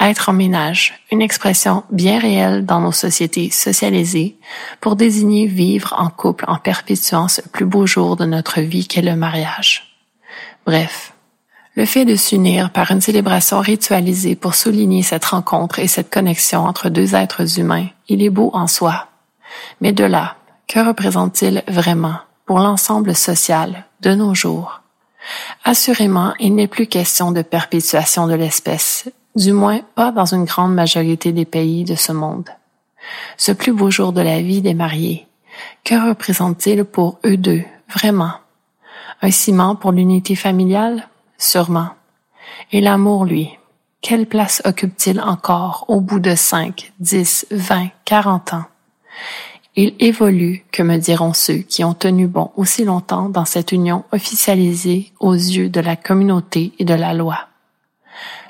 [0.00, 4.36] Être en ménage, une expression bien réelle dans nos sociétés socialisées
[4.80, 9.02] pour désigner vivre en couple en perpétuant ce plus beau jour de notre vie qu'est
[9.02, 9.96] le mariage.
[10.66, 11.11] Bref,
[11.74, 16.60] le fait de s'unir par une célébration ritualisée pour souligner cette rencontre et cette connexion
[16.60, 19.08] entre deux êtres humains, il est beau en soi.
[19.80, 20.36] Mais de là,
[20.68, 24.82] que représente-t-il vraiment pour l'ensemble social de nos jours?
[25.64, 30.74] Assurément, il n'est plus question de perpétuation de l'espèce, du moins pas dans une grande
[30.74, 32.50] majorité des pays de ce monde.
[33.36, 35.26] Ce plus beau jour de la vie des mariés,
[35.84, 38.32] que représente-t-il pour eux deux, vraiment?
[39.22, 41.08] Un ciment pour l'unité familiale?
[41.38, 41.90] Sûrement.
[42.70, 43.50] Et l'amour, lui,
[44.00, 48.64] quelle place occupe-t-il encore au bout de cinq, dix, vingt, quarante ans?
[49.74, 54.04] Il évolue, que me diront ceux qui ont tenu bon aussi longtemps dans cette union
[54.12, 57.48] officialisée aux yeux de la communauté et de la loi.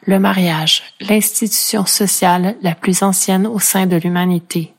[0.05, 4.75] Le mariage, l'institution sociale la plus ancienne au sein de l'humanité.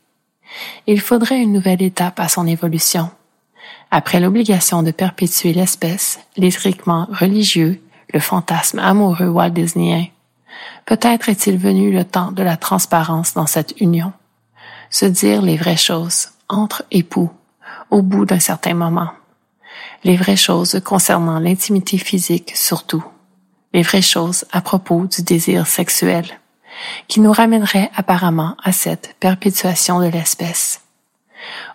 [0.86, 3.10] Il faudrait une nouvelle étape à son évolution.
[3.90, 7.80] Après l'obligation de perpétuer l'espèce, l'étriquement religieux,
[8.12, 10.06] le fantasme amoureux Walt Disneyen,
[10.86, 14.12] peut-être est-il venu le temps de la transparence dans cette union.
[14.90, 17.30] Se dire les vraies choses, entre époux,
[17.90, 19.10] au bout d'un certain moment.
[20.04, 23.04] Les vraies choses concernant l'intimité physique surtout.
[23.72, 26.26] Les vraies choses à propos du désir sexuel,
[27.08, 30.80] qui nous ramènerait apparemment à cette perpétuation de l'espèce.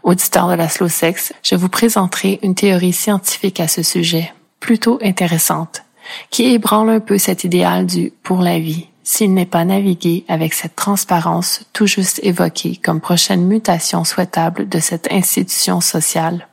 [0.04, 5.00] Auditeur de la slow sex, je vous présenterai une théorie scientifique à ce sujet, plutôt
[5.04, 5.84] intéressante,
[6.30, 10.54] qui ébranle un peu cet idéal du pour la vie, s'il n'est pas navigué avec
[10.54, 16.48] cette transparence tout juste évoquée comme prochaine mutation souhaitable de cette institution sociale.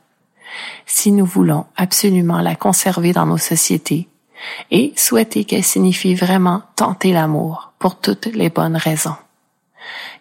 [0.85, 4.07] Si nous voulons absolument la conserver dans nos sociétés
[4.71, 9.15] et souhaiter qu'elle signifie vraiment tenter l'amour pour toutes les bonnes raisons.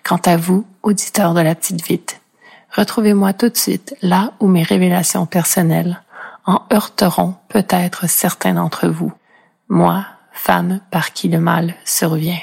[0.02, 2.20] Quant à vous, auditeurs de la petite vite,
[2.74, 6.02] retrouvez-moi tout de suite là où mes révélations personnelles
[6.46, 9.12] en heurteront peut-être certains d'entre vous.
[9.68, 12.38] Moi, femme par qui le mal survient.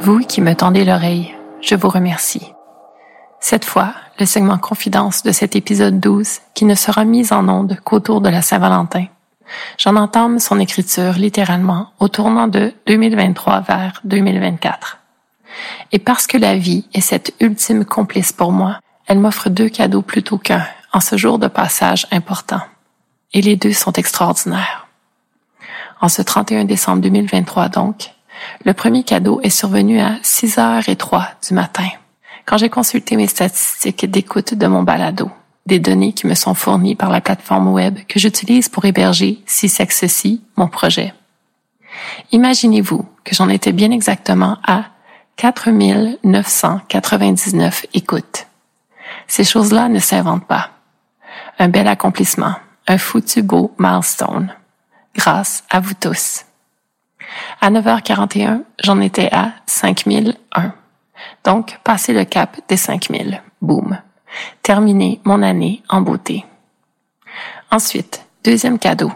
[0.00, 2.52] Vous qui me tendez l'oreille, je vous remercie.
[3.40, 7.78] Cette fois, le segment confidence de cet épisode 12, qui ne sera mis en onde
[7.82, 9.06] qu'autour de la Saint-Valentin,
[9.78, 14.98] J'en entame son écriture littéralement au tournant de 2023 vers 2024.
[15.92, 20.02] Et parce que la vie est cette ultime complice pour moi, elle m'offre deux cadeaux
[20.02, 22.60] plutôt qu'un en ce jour de passage important.
[23.32, 24.86] Et les deux sont extraordinaires.
[26.00, 28.10] En ce 31 décembre 2023 donc,
[28.64, 31.88] le premier cadeau est survenu à 6h03 du matin,
[32.44, 35.30] quand j'ai consulté mes statistiques d'écoute de mon balado
[35.66, 39.68] des données qui me sont fournies par la plateforme web que j'utilise pour héberger Si
[39.68, 41.14] Sexe Si, mon projet.
[42.32, 44.84] Imaginez-vous que j'en étais bien exactement à
[45.36, 48.46] 4999 écoutes.
[49.26, 50.70] Ces choses-là ne s'inventent pas.
[51.58, 52.54] Un bel accomplissement,
[52.86, 54.52] un foutu beau milestone.
[55.14, 56.44] Grâce à vous tous.
[57.60, 60.74] À 9h41, j'en étais à 5001.
[61.44, 63.42] Donc, passé le cap des 5000.
[63.60, 63.98] Boum
[64.62, 66.44] terminer mon année en beauté.
[67.70, 69.10] Ensuite, deuxième cadeau.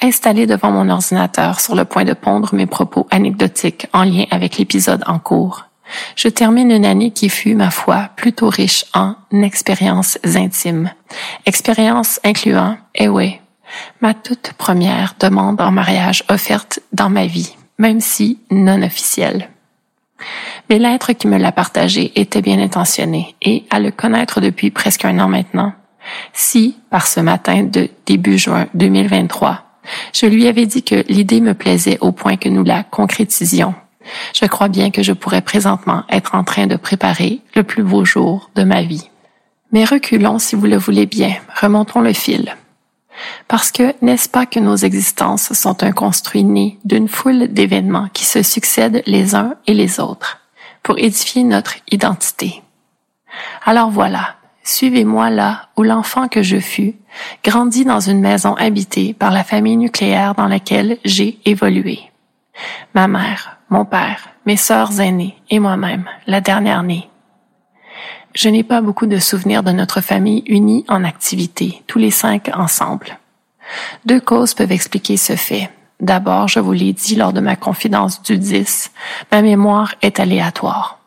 [0.00, 4.56] Installé devant mon ordinateur sur le point de pondre mes propos anecdotiques en lien avec
[4.56, 5.68] l'épisode en cours,
[6.16, 10.90] je termine une année qui fut, ma foi, plutôt riche en expériences intimes.
[11.46, 13.40] Expériences incluant, eh oui,
[14.00, 19.48] ma toute première demande en mariage offerte dans ma vie, même si non officielle.
[20.68, 25.04] Mais l'être qui me l'a partagé était bien intentionné et, à le connaître depuis presque
[25.04, 25.72] un an maintenant,
[26.32, 29.64] si, par ce matin de début juin 2023,
[30.12, 33.74] je lui avais dit que l'idée me plaisait au point que nous la concrétisions,
[34.34, 38.04] je crois bien que je pourrais présentement être en train de préparer le plus beau
[38.04, 39.10] jour de ma vie.
[39.72, 42.56] Mais reculons si vous le voulez bien, remontons le fil.
[43.48, 48.24] Parce que n'est-ce pas que nos existences sont un construit né d'une foule d'événements qui
[48.24, 50.38] se succèdent les uns et les autres?
[50.82, 52.62] Pour édifier notre identité.
[53.64, 56.94] Alors voilà, suivez-moi là où l'enfant que je fus
[57.44, 62.00] grandit dans une maison habitée par la famille nucléaire dans laquelle j'ai évolué.
[62.94, 67.08] Ma mère, mon père, mes sœurs aînées et moi-même, la dernière née.
[68.34, 72.50] Je n'ai pas beaucoup de souvenirs de notre famille unie en activité, tous les cinq
[72.54, 73.18] ensemble.
[74.04, 75.70] Deux causes peuvent expliquer ce fait.
[76.00, 78.92] D'abord, je vous l'ai dit lors de ma confidence du 10,
[79.32, 80.98] ma mémoire est aléatoire.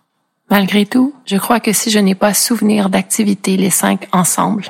[0.50, 4.66] Malgré tout, je crois que si je n'ai pas souvenir d'activité les cinq ensemble,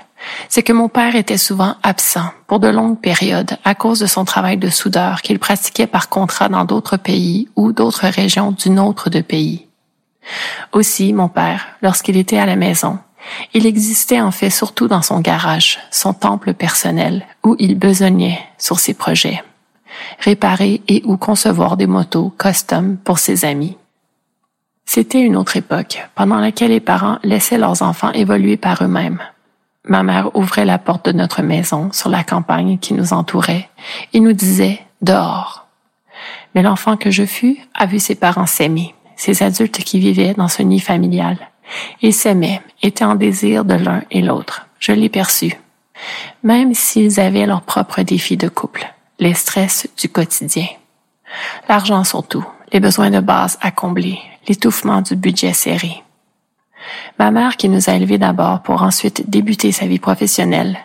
[0.48, 4.24] c'est que mon père était souvent absent pour de longues périodes à cause de son
[4.24, 9.10] travail de soudeur qu'il pratiquait par contrat dans d'autres pays ou d'autres régions d'une autre
[9.10, 9.68] de pays.
[10.72, 13.00] Aussi, mon père, lorsqu'il était à la maison,
[13.56, 18.80] il existait en fait surtout dans son garage, son temple personnel, où il besognait sur
[18.80, 19.42] ses projets.
[20.20, 23.78] Réparer et ou concevoir des motos custom pour ses amis.
[24.86, 29.20] C'était une autre époque, pendant laquelle les parents laissaient leurs enfants évoluer par eux-mêmes.
[29.88, 33.70] Ma mère ouvrait la porte de notre maison sur la campagne qui nous entourait
[34.14, 35.66] et nous disait dehors.
[36.54, 40.48] Mais l'enfant que je fus a vu ses parents s'aimer, ces adultes qui vivaient dans
[40.48, 41.38] ce nid familial.
[42.02, 44.68] Ils s'aimaient, étaient en désir de l'un et l'autre.
[44.80, 45.58] Je l'ai perçu.
[46.44, 50.66] Même s'ils avaient leurs propres défis de couple, les stress du quotidien.
[51.70, 56.04] L'argent surtout, les besoins de base à combler, l'étouffement du budget serré.
[57.20, 60.78] Ma mère, qui nous a élevés d'abord pour ensuite débuter sa vie professionnelle,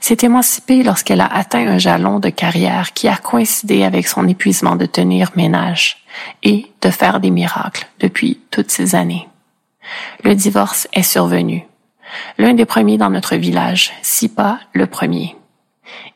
[0.00, 4.76] s'est émancipée lorsqu'elle a atteint un jalon de carrière qui a coïncidé avec son épuisement
[4.76, 6.04] de tenir ménage
[6.44, 9.26] et de faire des miracles depuis toutes ces années.
[10.22, 11.66] Le divorce est survenu.
[12.38, 15.34] L'un des premiers dans notre village, si pas le premier.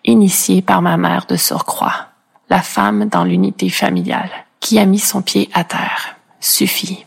[0.06, 2.08] Initié par ma mère de surcroît,
[2.50, 6.16] la femme dans l'unité familiale, qui a mis son pied à terre.
[6.40, 7.06] Suffit.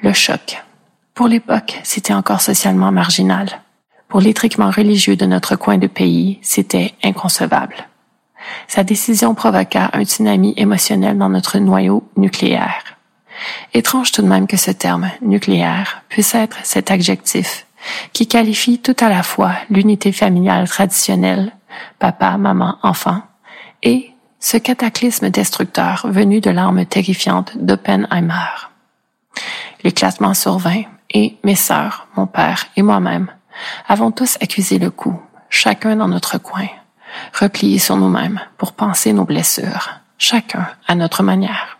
[0.00, 0.62] Le choc.
[1.14, 3.48] Pour l'époque, c'était encore socialement marginal.
[4.06, 7.88] Pour l'étriquement religieux de notre coin de pays, c'était inconcevable.
[8.68, 12.96] Sa décision provoqua un tsunami émotionnel dans notre noyau nucléaire.
[13.72, 17.66] Étrange tout de même que ce terme nucléaire puisse être cet adjectif
[18.12, 21.52] qui qualifie tout à la fois l'unité familiale traditionnelle,
[21.98, 23.22] papa, maman, enfant,
[23.82, 24.10] et
[24.40, 28.68] ce cataclysme destructeur venu de l'arme terrifiante d'Oppenheimer.
[29.82, 33.30] L'éclatement survint et mes sœurs, mon père et moi-même
[33.88, 36.66] avons tous accusé le coup, chacun dans notre coin,
[37.38, 41.78] repliés sur nous-mêmes pour penser nos blessures, chacun à notre manière.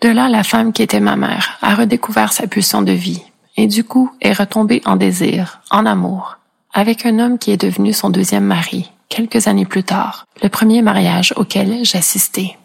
[0.00, 3.22] De là, la femme qui était ma mère a redécouvert sa pulsion de vie
[3.56, 6.38] et du coup est retombée en désir, en amour,
[6.72, 10.80] avec un homme qui est devenu son deuxième mari, quelques années plus tard, le premier
[10.80, 12.56] mariage auquel j'assistais.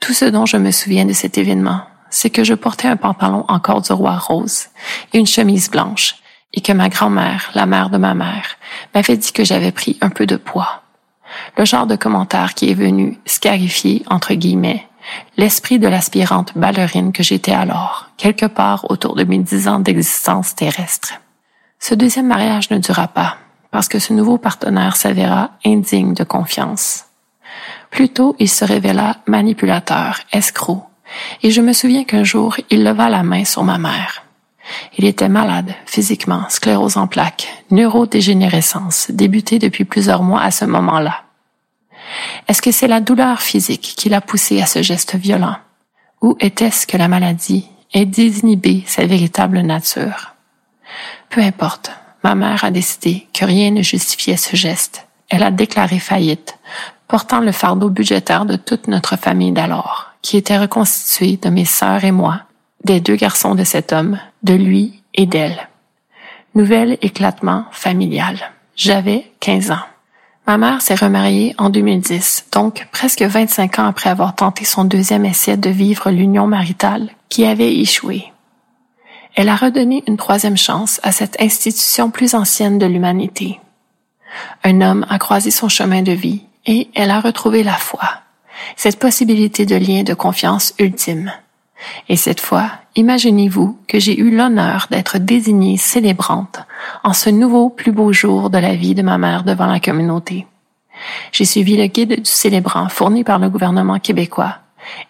[0.00, 3.44] Tout ce dont je me souviens de cet événement, c'est que je portais un pantalon
[3.46, 4.64] en roi rose
[5.12, 6.16] et une chemise blanche
[6.54, 8.56] et que ma grand-mère, la mère de ma mère,
[8.94, 10.82] m'avait dit que j'avais pris un peu de poids.
[11.56, 14.88] Le genre de commentaire qui est venu scarifier, entre guillemets,
[15.36, 20.56] l'esprit de l'aspirante ballerine que j'étais alors, quelque part autour de mes dix ans d'existence
[20.56, 21.14] terrestre.
[21.78, 23.36] Ce deuxième mariage ne dura pas,
[23.76, 27.04] parce que ce nouveau partenaire s'avéra indigne de confiance.
[27.90, 30.84] Plutôt, il se révéla manipulateur, escroc,
[31.42, 34.22] et je me souviens qu'un jour, il leva la main sur ma mère.
[34.96, 41.24] Il était malade, physiquement, sclérose en plaques, neurodégénérescence, débutée depuis plusieurs mois à ce moment-là.
[42.48, 45.56] Est-ce que c'est la douleur physique qui l'a poussé à ce geste violent?
[46.22, 50.34] Ou était-ce que la maladie ait désinhibé sa véritable nature?
[51.28, 51.90] Peu importe,
[52.26, 55.06] ma mère a décidé que rien ne justifiait ce geste.
[55.28, 56.58] Elle a déclaré faillite,
[57.06, 62.02] portant le fardeau budgétaire de toute notre famille d'alors, qui était reconstituée de mes sœurs
[62.02, 62.40] et moi,
[62.82, 65.68] des deux garçons de cet homme, de lui et d'elle.
[66.56, 68.38] Nouvel éclatement familial.
[68.74, 69.86] J'avais 15 ans.
[70.48, 75.26] Ma mère s'est remariée en 2010, donc presque 25 ans après avoir tenté son deuxième
[75.26, 78.32] essai de vivre l'union maritale qui avait échoué.
[79.36, 83.60] Elle a redonné une troisième chance à cette institution plus ancienne de l'humanité.
[84.64, 88.08] Un homme a croisé son chemin de vie et elle a retrouvé la foi,
[88.76, 91.32] cette possibilité de lien de confiance ultime.
[92.08, 96.60] Et cette fois, imaginez-vous que j'ai eu l'honneur d'être désignée célébrante
[97.04, 100.46] en ce nouveau plus beau jour de la vie de ma mère devant la communauté.
[101.30, 104.60] J'ai suivi le guide du célébrant fourni par le gouvernement québécois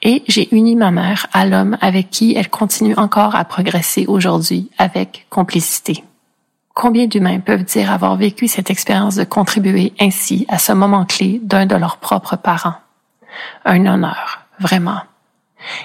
[0.03, 4.71] et j'ai uni ma mère à l'homme avec qui elle continue encore à progresser aujourd'hui
[4.79, 6.05] avec complicité.
[6.75, 11.41] Combien d'humains peuvent dire avoir vécu cette expérience de contribuer ainsi à ce moment clé
[11.43, 12.75] d'un de leurs propres parents?
[13.65, 15.01] Un honneur, vraiment.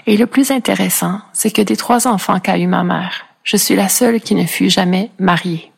[0.06, 3.76] Et le plus intéressant, c'est que des trois enfants qu'a eu ma mère, je suis
[3.76, 5.72] la seule qui ne fut jamais mariée.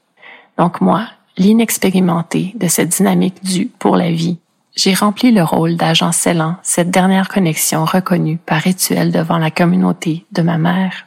[0.57, 4.37] Donc moi, l'inexpérimentée de cette dynamique due pour la vie,
[4.75, 10.25] j'ai rempli le rôle d'agent scellant cette dernière connexion reconnue par rituel devant la communauté
[10.31, 11.05] de ma mère.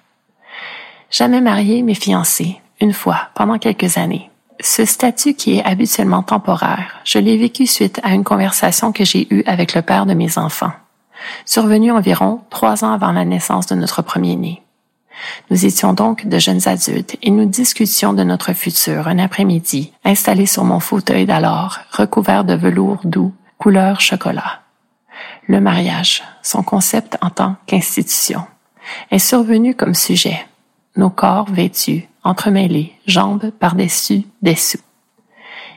[1.11, 4.31] Jamais mariée, mais fiancée, une fois, pendant quelques années.
[4.61, 9.27] Ce statut qui est habituellement temporaire, je l'ai vécu suite à une conversation que j'ai
[9.33, 10.73] eue avec le père de mes enfants
[11.45, 14.63] survenu environ trois ans avant la naissance de notre premier-né.
[15.51, 20.45] Nous étions donc de jeunes adultes et nous discutions de notre futur un après-midi, installé
[20.45, 24.61] sur mon fauteuil d'alors, recouvert de velours doux, couleur chocolat.
[25.49, 28.45] Le mariage, son concept en tant qu'institution,
[29.11, 30.47] est survenu comme sujet.
[30.97, 34.81] Nos corps vêtus, entremêlés, jambes par-dessus, dessous.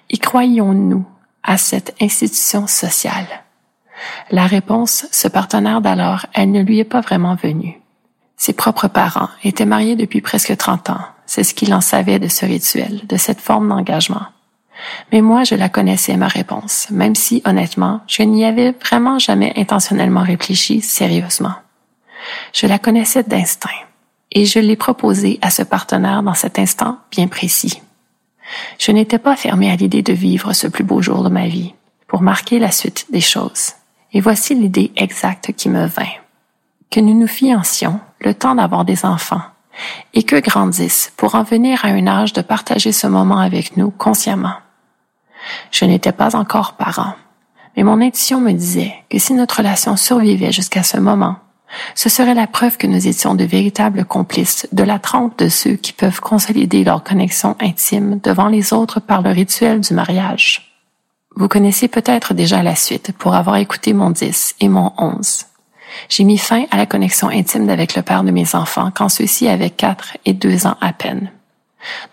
[0.10, 1.06] Y croyions-nous
[1.44, 3.28] à cette institution sociale?
[4.32, 7.80] La réponse, ce partenaire d'alors, elle ne lui est pas vraiment venue.
[8.38, 11.02] Ses propres parents étaient mariés depuis presque 30 ans.
[11.26, 14.26] C'est ce qu'il en savait de ce rituel, de cette forme d'engagement.
[15.12, 19.54] Mais moi, je la connaissais, ma réponse, même si, honnêtement, je n'y avais vraiment jamais
[19.58, 21.54] intentionnellement réfléchi sérieusement.
[22.54, 23.70] Je la connaissais d'instinct,
[24.32, 27.82] et je l'ai proposée à ce partenaire dans cet instant bien précis.
[28.80, 31.74] Je n'étais pas fermée à l'idée de vivre ce plus beau jour de ma vie,
[32.08, 33.74] pour marquer la suite des choses.
[34.14, 36.16] Et voici l'idée exacte qui me vint.
[36.90, 39.42] Que nous nous fiancions le temps d'avoir des enfants,
[40.14, 43.92] et que grandissent pour en venir à un âge de partager ce moment avec nous
[43.92, 44.56] consciemment.
[45.72, 47.14] Je n'étais pas encore parent,
[47.76, 51.38] mais mon intuition me disait que si notre relation survivait jusqu'à ce moment,
[51.96, 55.76] ce serait la preuve que nous étions de véritables complices de la trempe de ceux
[55.76, 60.74] qui peuvent consolider leur connexion intime devant les autres par le rituel du mariage.
[61.36, 65.46] Vous connaissez peut-être déjà la suite pour avoir écouté mon 10 et mon 11.
[66.10, 69.48] J'ai mis fin à la connexion intime avec le père de mes enfants quand ceux-ci
[69.48, 71.32] avaient 4 et 2 ans à peine.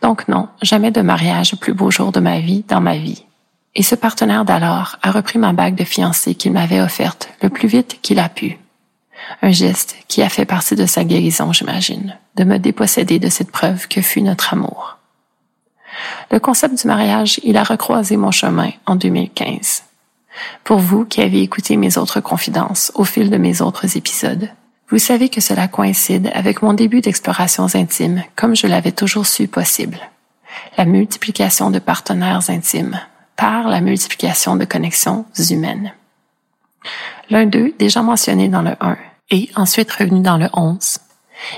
[0.01, 3.26] Donc non, jamais de mariage plus beau jour de ma vie dans ma vie.
[3.79, 7.69] Et ce partenaire d'alors a repris ma bague de fiancée qu'il m'avait offerte le plus
[7.69, 8.59] vite qu'il a pu.
[9.43, 13.51] Un geste qui a fait partie de sa guérison, j'imagine, de me déposséder de cette
[13.51, 14.97] preuve que fut notre amour.
[16.31, 19.83] Le concept du mariage, il a recroisé mon chemin en 2015.
[20.65, 24.49] Pour vous qui avez écouté mes autres confidences au fil de mes autres épisodes,
[24.89, 29.49] vous savez que cela coïncide avec mon début d'explorations intimes comme je l'avais toujours su
[29.49, 29.99] possible.
[30.79, 32.99] La multiplication de partenaires intimes
[33.37, 35.93] par la multiplication de connexions humaines.
[37.31, 38.97] L'un d'eux, déjà mentionné dans le 1
[39.31, 40.99] et ensuite revenu dans le 11,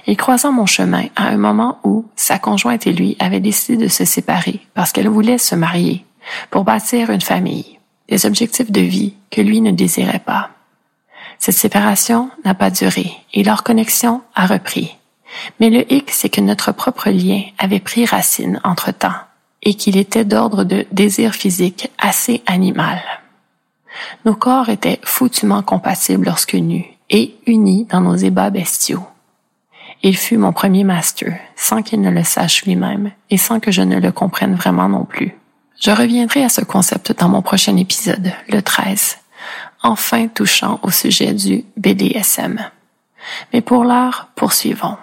[0.06, 3.88] et croisant mon chemin à un moment où sa conjointe et lui avaient décidé de
[3.88, 6.04] se séparer parce qu'elle voulait se marier
[6.50, 10.50] pour bâtir une famille, des objectifs de vie que lui ne désirait pas.
[11.38, 14.96] Cette séparation n'a pas duré et leur connexion a repris.
[15.60, 19.14] Mais le hic, c'est que notre propre lien avait pris racine entre-temps
[19.62, 23.00] et qu'il était d'ordre de désir physique assez animal.
[24.24, 29.06] Nos corps étaient foutument compatibles lorsque nus et unis dans nos ébats bestiaux.
[30.02, 33.82] Il fut mon premier master, sans qu'il ne le sache lui-même et sans que je
[33.82, 35.34] ne le comprenne vraiment non plus.
[35.80, 39.18] Je reviendrai à ce concept dans mon prochain épisode, le 13,
[39.82, 42.60] enfin touchant au sujet du BDSM.
[43.52, 44.96] Mais pour l'heure, poursuivons.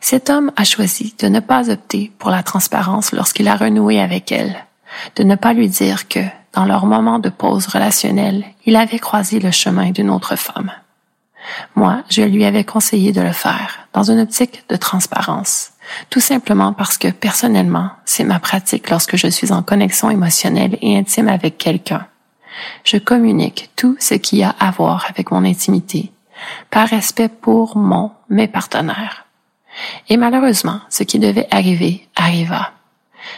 [0.00, 4.32] Cet homme a choisi de ne pas opter pour la transparence lorsqu'il a renoué avec
[4.32, 4.64] elle,
[5.16, 6.20] de ne pas lui dire que,
[6.52, 10.72] dans leur moment de pause relationnelle, il avait croisé le chemin d'une autre femme.
[11.74, 15.72] Moi, je lui avais conseillé de le faire, dans une optique de transparence,
[16.10, 20.96] tout simplement parce que personnellement, c'est ma pratique lorsque je suis en connexion émotionnelle et
[20.96, 22.06] intime avec quelqu'un.
[22.84, 26.10] Je communique tout ce qui a à voir avec mon intimité,
[26.70, 29.25] par respect pour mon, mes partenaires.
[30.08, 32.72] Et malheureusement, ce qui devait arriver arriva.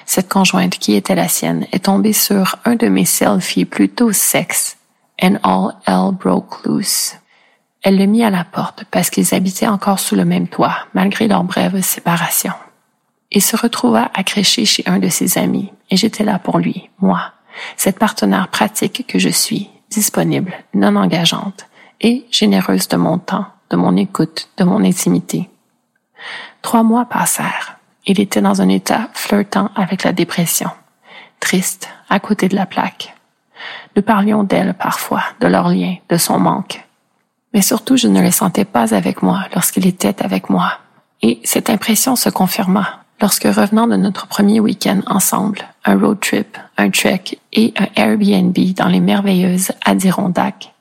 [0.06, 4.76] Cette conjointe qui était la sienne est tombée sur un de mes selfies plutôt sexe,
[5.22, 7.14] and all hell broke loose.
[7.82, 11.28] Elle le mit à la porte parce qu'ils habitaient encore sous le même toit, malgré
[11.28, 12.52] leur brève séparation.
[13.30, 16.90] Il se retrouva à crécher chez un de ses amis, et j'étais là pour lui,
[17.00, 17.32] moi,
[17.76, 21.66] cette partenaire pratique que je suis, disponible, non engageante,
[22.00, 25.48] et généreuse de mon temps, de mon écoute, de mon intimité.
[26.68, 27.78] Trois mois passèrent.
[28.04, 30.68] Il était dans un état flirtant avec la dépression,
[31.40, 33.16] triste, à côté de la plaque.
[33.96, 36.84] Nous parlions d'elle parfois, de leur lien, de son manque.
[37.54, 40.72] Mais surtout, je ne le sentais pas avec moi lorsqu'il était avec moi.
[41.22, 46.58] Et cette impression se confirma lorsque revenant de notre premier week-end ensemble, un road trip,
[46.76, 50.74] un trek et un Airbnb dans les merveilleuses Adirondacks,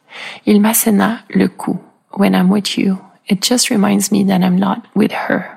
[0.46, 1.80] il m'assena le cou.
[2.18, 2.98] When I'm with you,
[3.30, 5.57] it just reminds me that I'm not with her.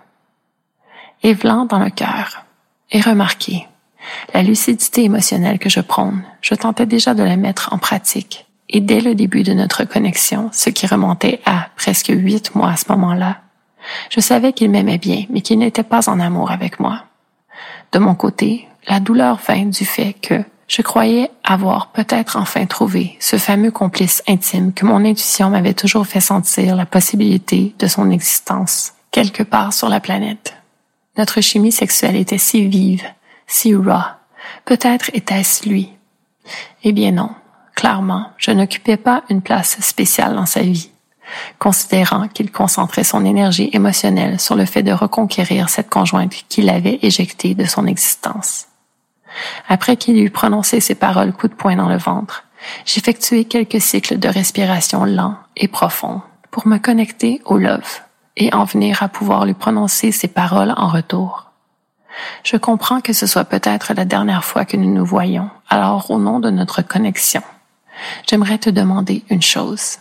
[1.23, 2.45] Et dans le cœur.
[2.91, 3.67] Et remarquez,
[4.33, 8.47] la lucidité émotionnelle que je prône, je tentais déjà de la mettre en pratique.
[8.69, 12.77] Et dès le début de notre connexion, ce qui remontait à presque huit mois à
[12.77, 13.39] ce moment-là,
[14.11, 17.05] je savais qu'il m'aimait bien, mais qu'il n'était pas en amour avec moi.
[17.93, 23.17] De mon côté, la douleur vint du fait que je croyais avoir peut-être enfin trouvé
[23.19, 28.11] ce fameux complice intime que mon intuition m'avait toujours fait sentir la possibilité de son
[28.11, 30.60] existence quelque part sur la planète.
[31.21, 33.05] Notre chimie sexuelle était si vive,
[33.47, 34.01] si raw.
[34.65, 35.93] Peut-être était-ce lui.
[36.83, 37.29] Eh bien non,
[37.75, 40.91] clairement, je n'occupais pas une place spéciale dans sa vie
[41.59, 47.01] considérant qu'il concentrait son énergie émotionnelle sur le fait de reconquérir cette conjointe qu'il avait
[47.03, 48.69] éjectée de son existence.
[49.69, 52.45] Après qu'il eut prononcé ces paroles coup de poing dans le ventre,
[52.87, 58.01] j'effectuai quelques cycles de respiration lents et profonds pour me connecter au love
[58.41, 61.51] et en venir à pouvoir lui prononcer ces paroles en retour.
[62.43, 66.19] Je comprends que ce soit peut-être la dernière fois que nous nous voyons, alors au
[66.19, 67.43] nom de notre connexion,
[68.29, 69.99] j'aimerais te demander une chose.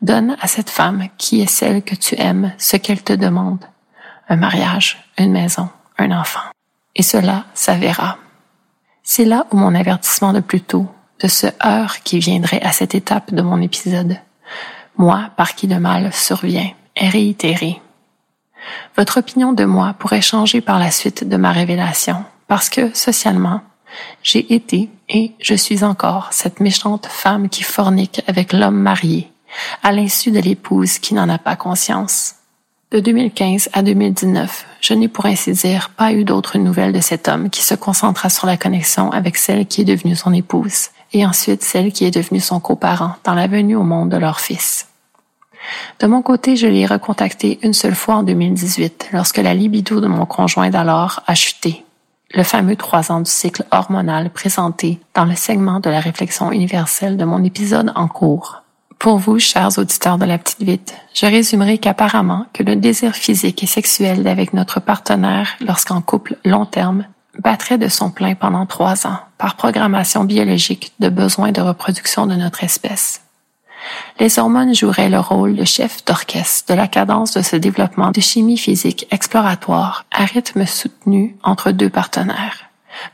[0.00, 3.64] Donne à cette femme qui est celle que tu aimes ce qu'elle te demande.
[4.28, 6.40] Un mariage, une maison, un enfant.
[6.94, 8.16] Et cela s'avérera.
[9.02, 10.86] C'est là où mon avertissement de plus tôt,
[11.20, 14.18] de ce heure qui viendrait à cette étape de mon épisode,
[14.96, 17.80] moi par qui le mal survient, est.
[18.96, 23.60] Votre opinion de moi pourrait changer par la suite de ma révélation, parce que, socialement,
[24.22, 29.30] j'ai été et je suis encore cette méchante femme qui fornique avec l'homme marié,
[29.82, 32.34] à l'insu de l'épouse qui n'en a pas conscience.
[32.90, 37.28] De 2015 à 2019, je n'ai pour ainsi dire pas eu d'autres nouvelles de cet
[37.28, 41.24] homme qui se concentra sur la connexion avec celle qui est devenue son épouse, et
[41.24, 44.87] ensuite celle qui est devenue son coparent dans la venue au monde de leur fils.
[46.00, 50.06] De mon côté, je l'ai recontacté une seule fois en 2018, lorsque la libido de
[50.06, 51.84] mon conjoint d'alors a chuté.
[52.34, 57.16] Le fameux trois ans du cycle hormonal présenté dans le segment de la réflexion universelle
[57.16, 58.62] de mon épisode en cours.
[58.98, 63.62] Pour vous, chers auditeurs de la petite vite, je résumerai qu'apparemment que le désir physique
[63.62, 67.04] et sexuel d'avec notre partenaire lorsqu'en couple long terme
[67.38, 72.34] battrait de son plein pendant trois ans par programmation biologique de besoin de reproduction de
[72.34, 73.22] notre espèce.
[74.20, 78.20] Les hormones joueraient le rôle de chef d'orchestre de la cadence de ce développement de
[78.20, 82.64] chimie physique exploratoire à rythme soutenu entre deux partenaires,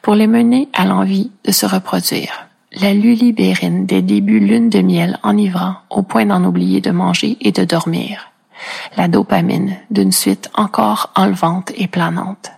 [0.01, 2.47] pour les mener à l'envie de se reproduire.
[2.73, 7.53] La lulibérine des débuts lune de miel enivrant au point d'en oublier de manger et
[7.53, 8.33] de dormir.
[8.97, 12.51] La dopamine d'une suite encore enlevante et planante.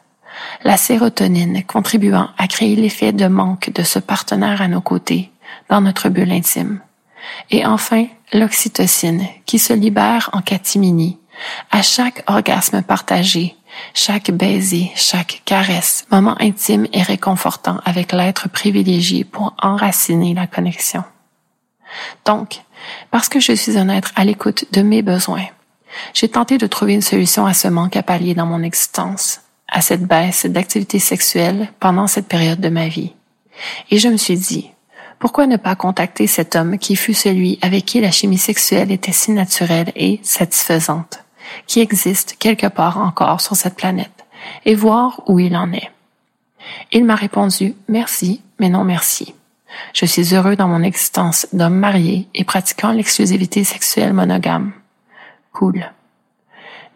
[0.64, 5.30] La sérotonine contribuant à créer l'effet de manque de ce partenaire à nos côtés
[5.68, 6.80] dans notre bulle intime
[7.50, 11.18] et enfin, l'oxytocine, qui se libère en catimini
[11.70, 13.56] à chaque orgasme partagé,
[13.94, 21.04] chaque baiser, chaque caresse, moment intime et réconfortant avec l'être privilégié pour enraciner la connexion.
[22.24, 22.62] Donc,
[23.10, 25.46] parce que je suis un être à l'écoute de mes besoins,
[26.14, 29.80] j'ai tenté de trouver une solution à ce manque à pallier dans mon existence, à
[29.80, 33.14] cette baisse d'activité sexuelle pendant cette période de ma vie.
[33.90, 34.70] Et je me suis dit,
[35.18, 39.12] pourquoi ne pas contacter cet homme qui fut celui avec qui la chimie sexuelle était
[39.12, 41.24] si naturelle et satisfaisante,
[41.66, 44.24] qui existe quelque part encore sur cette planète,
[44.64, 45.90] et voir où il en est?
[46.92, 49.34] Il m'a répondu merci, mais non merci.
[49.92, 54.72] Je suis heureux dans mon existence d'homme marié et pratiquant l'exclusivité sexuelle monogame.
[55.52, 55.90] Cool.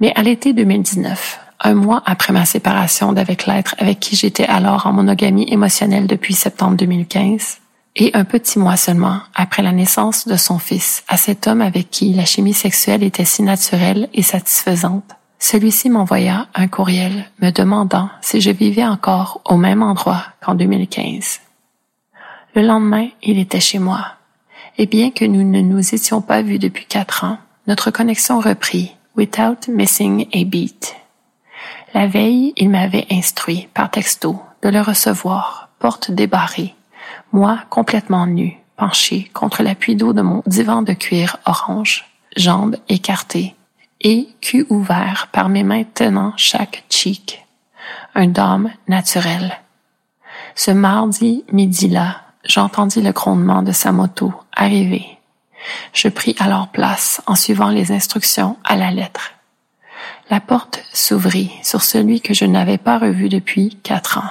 [0.00, 4.86] Mais à l'été 2019, un mois après ma séparation d'avec l'être avec qui j'étais alors
[4.86, 7.58] en monogamie émotionnelle depuis septembre 2015,
[7.96, 11.90] et un petit mois seulement après la naissance de son fils à cet homme avec
[11.90, 18.10] qui la chimie sexuelle était si naturelle et satisfaisante, celui-ci m'envoya un courriel me demandant
[18.20, 21.40] si je vivais encore au même endroit qu'en 2015.
[22.54, 24.04] Le lendemain, il était chez moi.
[24.76, 28.94] Et bien que nous ne nous étions pas vus depuis quatre ans, notre connexion reprit,
[29.16, 30.96] without missing a beat.
[31.94, 36.74] La veille, il m'avait instruit, par texto, de le recevoir, porte débarrée,
[37.32, 42.04] moi complètement nu, penché contre l'appui d'eau de mon divan de cuir orange,
[42.36, 43.54] jambes écartées
[44.00, 47.44] et cul ouvert par mes mains tenant chaque cheek.
[48.14, 49.60] Un dôme naturel.
[50.54, 55.18] Ce mardi midi-là, j'entendis le grondement de sa moto arriver.
[55.92, 59.32] Je pris alors place en suivant les instructions à la lettre.
[60.30, 64.30] La porte s'ouvrit sur celui que je n'avais pas revu depuis quatre ans.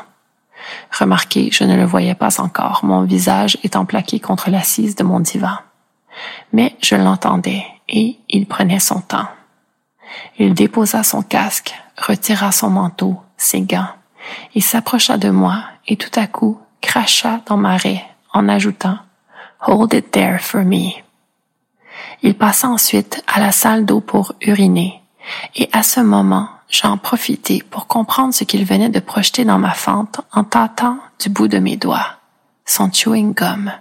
[0.97, 5.20] Remarquez, je ne le voyais pas encore, mon visage étant plaqué contre l'assise de mon
[5.20, 5.57] divan.
[6.53, 9.28] Mais je l'entendais, et il prenait son temps.
[10.38, 13.89] Il déposa son casque, retira son manteau, ses gants,
[14.55, 18.03] il s'approcha de moi et tout à coup cracha dans ma raie
[18.34, 18.97] en ajoutant
[19.67, 20.91] Hold it there for me.
[22.22, 25.01] Il passa ensuite à la salle d'eau pour uriner,
[25.55, 29.74] et à ce moment, j'en profitai pour comprendre ce qu'il venait de projeter dans ma
[29.74, 32.17] fente en tâtant du bout de mes doigts.
[32.65, 33.72] Son chewing gum.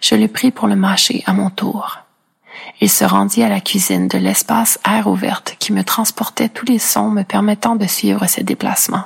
[0.00, 1.98] Je le pris pour le mâcher à mon tour.
[2.80, 6.78] Il se rendit à la cuisine de l'espace air ouverte qui me transportait tous les
[6.78, 9.04] sons me permettant de suivre ses déplacements.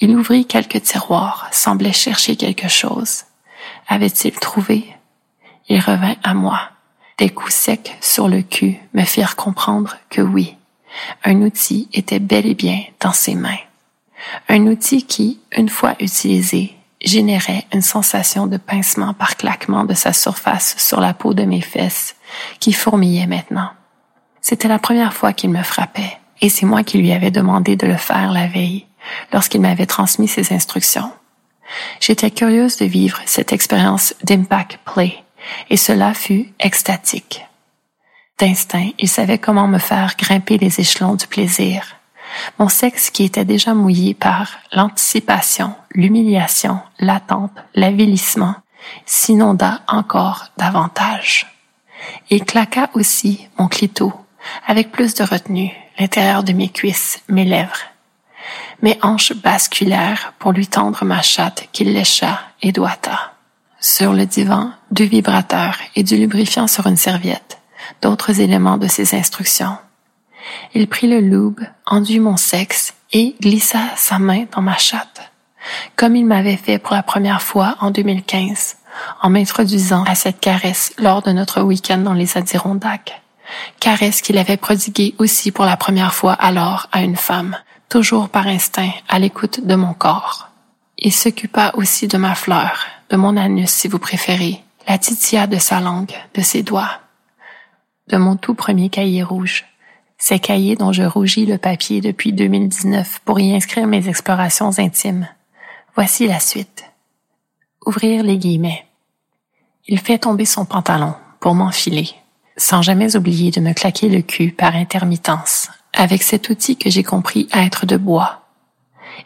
[0.00, 3.24] Il ouvrit quelques tiroirs, semblait chercher quelque chose.
[3.88, 4.96] Avait-il trouvé?
[5.68, 6.60] Il revint à moi.
[7.18, 10.56] Des coups secs sur le cul me firent comprendre que oui,
[11.24, 13.58] un outil était bel et bien dans ses mains.
[14.48, 16.74] Un outil qui, une fois utilisé,
[17.04, 21.60] générait une sensation de pincement par claquement de sa surface sur la peau de mes
[21.60, 22.14] fesses,
[22.60, 23.70] qui fourmillait maintenant.
[24.40, 27.86] C'était la première fois qu'il me frappait, et c'est moi qui lui avais demandé de
[27.86, 28.86] le faire la veille,
[29.32, 31.10] lorsqu'il m'avait transmis ses instructions.
[32.00, 35.16] J'étais curieuse de vivre cette expérience d'impact play,
[35.70, 37.44] et cela fut extatique.
[38.42, 41.84] D'instinct, il savait comment me faire grimper les échelons du plaisir.
[42.58, 48.56] Mon sexe qui était déjà mouillé par l'anticipation, l'humiliation, l'attente, l'avilissement,
[49.06, 51.46] s'inonda encore davantage.
[52.30, 54.12] Il claqua aussi mon clito,
[54.66, 55.70] avec plus de retenue,
[56.00, 57.84] l'intérieur de mes cuisses, mes lèvres.
[58.82, 63.34] Mes hanches basculèrent pour lui tendre ma chatte qu'il lécha et doigta.
[63.78, 67.61] Sur le divan, deux vibrateurs et du lubrifiant sur une serviette,
[68.00, 69.76] d'autres éléments de ses instructions.
[70.74, 75.30] Il prit le lube, enduit mon sexe et glissa sa main dans ma chatte,
[75.96, 78.76] comme il m'avait fait pour la première fois en 2015,
[79.22, 83.20] en m'introduisant à cette caresse lors de notre week-end dans les Adirondacks.
[83.80, 87.56] Caresse qu'il avait prodiguée aussi pour la première fois alors à une femme,
[87.88, 90.48] toujours par instinct, à l'écoute de mon corps.
[90.98, 95.58] Il s'occupa aussi de ma fleur, de mon anus si vous préférez, la titilla de
[95.58, 97.01] sa langue, de ses doigts,
[98.08, 99.64] de mon tout premier cahier rouge,
[100.18, 105.28] ces cahiers dont je rougis le papier depuis 2019 pour y inscrire mes explorations intimes.
[105.94, 106.84] Voici la suite.
[107.86, 108.86] Ouvrir les guillemets.
[109.88, 112.08] Il fait tomber son pantalon pour m'enfiler,
[112.56, 117.02] sans jamais oublier de me claquer le cul par intermittence, avec cet outil que j'ai
[117.02, 118.42] compris être de bois.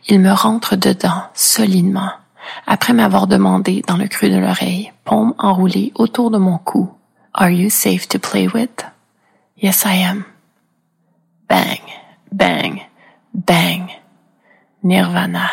[0.09, 2.11] Il me rentre dedans solidement,
[2.67, 6.91] après m'avoir demandé dans le creux de l'oreille, paume enroulée autour de mon cou,
[7.39, 8.83] Are you safe to play with?
[9.59, 10.25] Yes, I am.
[11.47, 11.83] Bang,
[12.33, 12.81] bang,
[13.35, 13.91] bang.
[14.83, 15.51] Nirvana.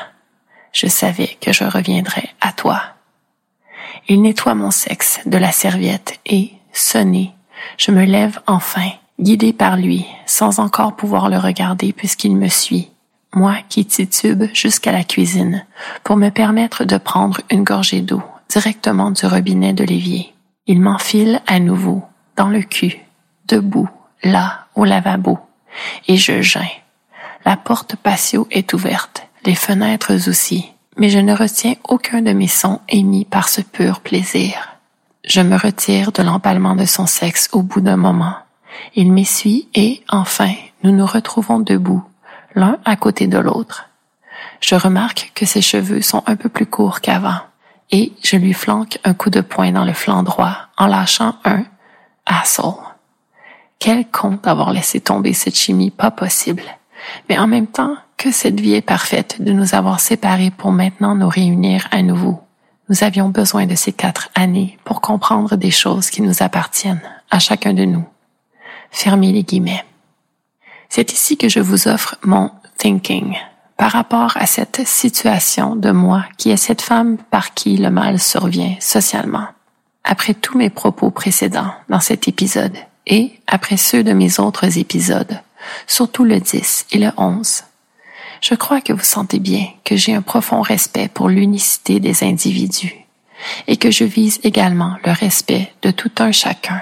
[0.72, 2.82] Je savais que je reviendrais à toi.
[4.08, 7.36] Il nettoie mon sexe de la serviette et, sonné,
[7.78, 12.92] je me lève enfin, guidé par lui, sans encore pouvoir le regarder puisqu'il me suit,
[13.34, 15.66] moi qui titube jusqu'à la cuisine,
[16.06, 20.33] pour me permettre de prendre une gorgée d'eau directement du robinet de l'évier.
[20.66, 22.04] Il m'enfile à nouveau,
[22.38, 22.98] dans le cul,
[23.50, 23.90] debout,
[24.24, 25.38] là, au lavabo,
[26.08, 26.62] et je geins.
[27.44, 32.48] La porte patio est ouverte, les fenêtres aussi, mais je ne retiens aucun de mes
[32.48, 34.78] sons émis par ce pur plaisir.
[35.26, 38.36] Je me retire de l'empalement de son sexe au bout d'un moment.
[38.96, 40.54] Il m'essuie et, enfin,
[40.84, 42.04] nous nous retrouvons debout,
[42.56, 43.90] l'un à côté de l'autre.
[44.62, 47.42] Je remarque que ses cheveux sont un peu plus courts qu'avant,
[47.94, 51.64] et je lui flanque un coup de poing dans le flanc droit en lâchant un
[52.26, 52.74] asshole.
[53.78, 56.64] Quel con d'avoir laissé tomber cette chimie pas possible.
[57.30, 61.14] Mais en même temps, que cette vie est parfaite de nous avoir séparés pour maintenant
[61.14, 62.42] nous réunir à nouveau.
[62.90, 67.38] Nous avions besoin de ces quatre années pour comprendre des choses qui nous appartiennent à
[67.38, 68.06] chacun de nous.
[68.90, 69.86] Fermez les guillemets.
[70.90, 73.36] C'est ici que je vous offre mon thinking
[73.78, 78.20] par rapport à cette situation de moi qui est cette femme par qui le mal
[78.20, 79.48] survient socialement.
[80.04, 85.40] Après tous mes propos précédents dans cet épisode, et après ceux de mes autres épisodes,
[85.88, 87.64] surtout le 10 et le 11.
[88.42, 92.96] Je crois que vous sentez bien que j'ai un profond respect pour l'unicité des individus
[93.68, 96.82] et que je vise également le respect de tout un chacun.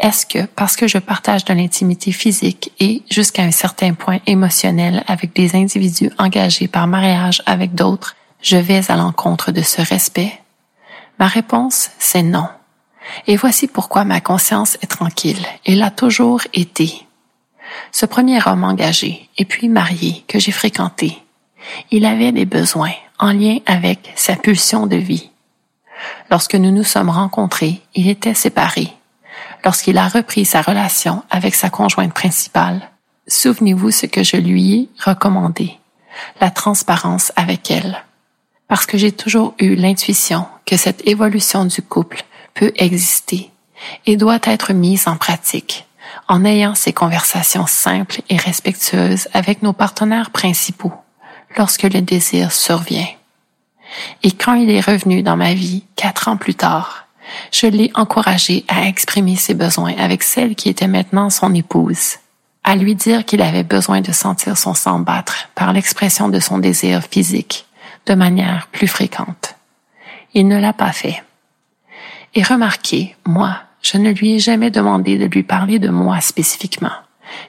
[0.00, 5.04] Est-ce que parce que je partage de l'intimité physique et jusqu'à un certain point émotionnel
[5.06, 10.40] avec des individus engagés par mariage avec d'autres, je vais à l'encontre de ce respect?
[11.18, 12.48] Ma réponse, c'est non.
[13.26, 17.06] Et voici pourquoi ma conscience est tranquille et l'a toujours été.
[17.92, 21.22] Ce premier homme engagé et puis marié que j'ai fréquenté,
[21.90, 25.30] il avait des besoins en lien avec sa pulsion de vie.
[26.30, 28.92] Lorsque nous nous sommes rencontrés, il était séparé.
[29.64, 32.90] Lorsqu'il a repris sa relation avec sa conjointe principale,
[33.26, 35.78] souvenez-vous ce que je lui ai recommandé,
[36.40, 38.04] la transparence avec elle.
[38.68, 43.50] Parce que j'ai toujours eu l'intuition que cette évolution du couple peut exister
[44.06, 45.86] et doit être mise en pratique
[46.28, 50.92] en ayant ces conversations simples et respectueuses avec nos partenaires principaux
[51.56, 53.08] lorsque le désir survient.
[54.22, 57.03] Et quand il est revenu dans ma vie quatre ans plus tard,
[57.52, 62.16] je l'ai encouragé à exprimer ses besoins avec celle qui était maintenant son épouse,
[62.64, 66.58] à lui dire qu'il avait besoin de sentir son sang battre par l'expression de son
[66.58, 67.66] désir physique
[68.06, 69.56] de manière plus fréquente.
[70.34, 71.22] Il ne l'a pas fait.
[72.34, 76.94] Et remarquez, moi, je ne lui ai jamais demandé de lui parler de moi spécifiquement,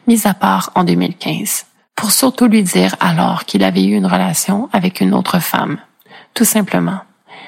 [0.07, 1.65] mis à part en 2015,
[1.95, 5.78] pour surtout lui dire alors qu'il avait eu une relation avec une autre femme,
[6.34, 6.99] tout simplement,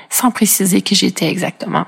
[0.09, 1.85] sans préciser qui j'étais exactement.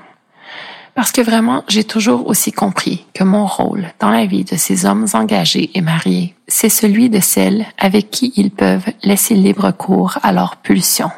[1.00, 4.84] Parce que vraiment, j'ai toujours aussi compris que mon rôle dans la vie de ces
[4.84, 10.18] hommes engagés et mariés, c'est celui de celles avec qui ils peuvent laisser libre cours
[10.22, 11.10] à leurs pulsions.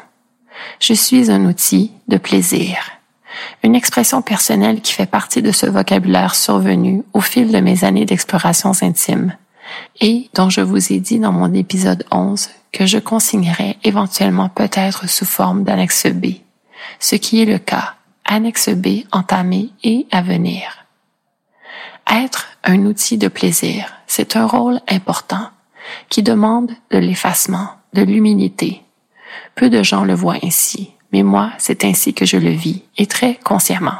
[0.79, 2.77] Je suis un outil de plaisir,
[3.61, 8.05] une expression personnelle qui fait partie de ce vocabulaire survenu au fil de mes années
[8.05, 9.35] d'explorations intimes
[9.99, 15.09] et dont je vous ai dit dans mon épisode 11 que je consignerais éventuellement peut-être
[15.09, 16.35] sous forme d'annexe B,
[17.01, 17.95] ce qui est le cas
[18.25, 20.85] annexe B entamée et à venir.
[22.09, 25.49] Être un outil de plaisir, c'est un rôle important
[26.09, 28.81] qui demande de l'effacement, de l'humilité.
[29.55, 33.05] Peu de gens le voient ainsi, mais moi, c'est ainsi que je le vis, et
[33.05, 33.99] très consciemment.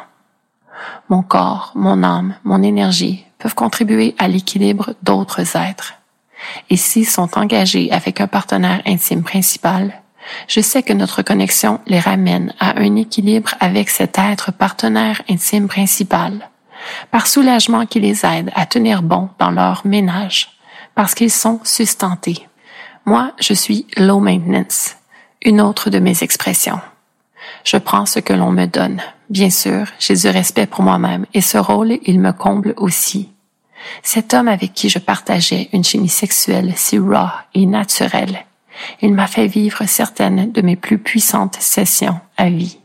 [1.10, 5.96] Mon corps, mon âme, mon énergie peuvent contribuer à l'équilibre d'autres êtres.
[6.70, 10.03] Et s'ils sont engagés avec un partenaire intime principal,
[10.48, 15.68] je sais que notre connexion les ramène à un équilibre avec cet être partenaire intime
[15.68, 16.50] principal,
[17.12, 20.52] par soulagement qui les aide à tenir bon dans leur ménage,
[20.96, 22.48] parce qu'ils sont sustentés.
[23.06, 24.96] Moi, je suis low maintenance,
[25.42, 26.80] une autre de mes expressions.
[27.64, 29.02] Je prends ce que l'on me donne.
[29.30, 33.30] Bien sûr, j'ai du respect pour moi-même et ce rôle, il me comble aussi.
[34.02, 38.46] Cet homme avec qui je partageais une chimie sexuelle si raw et naturelle
[39.02, 42.80] il m'a fait vivre certaines de mes plus puissantes sessions à vie.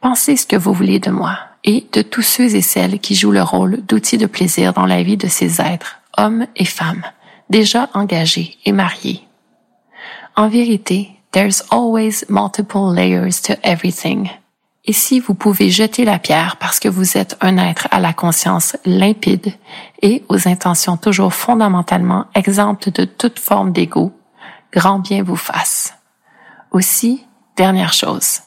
[0.00, 3.30] Pensez ce que vous voulez de moi et de tous ceux et celles qui jouent
[3.30, 7.04] le rôle d'outils de plaisir dans la vie de ces êtres, hommes et femmes,
[7.50, 9.22] déjà engagés et mariés.
[10.34, 14.28] En vérité, there's always multiple layers to everything.
[14.84, 18.12] Et si vous pouvez jeter la pierre parce que vous êtes un être à la
[18.12, 19.52] conscience limpide
[20.00, 24.12] et aux intentions toujours fondamentalement exemptes de toute forme d'ego,
[24.72, 25.94] grand bien vous fasse.
[26.70, 28.40] Aussi, dernière chose,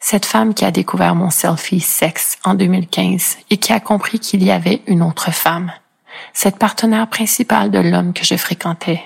[0.00, 4.42] cette femme qui a découvert mon selfie sexe en 2015 et qui a compris qu'il
[4.42, 5.72] y avait une autre femme,
[6.32, 9.02] cette partenaire principale de l'homme que je fréquentais,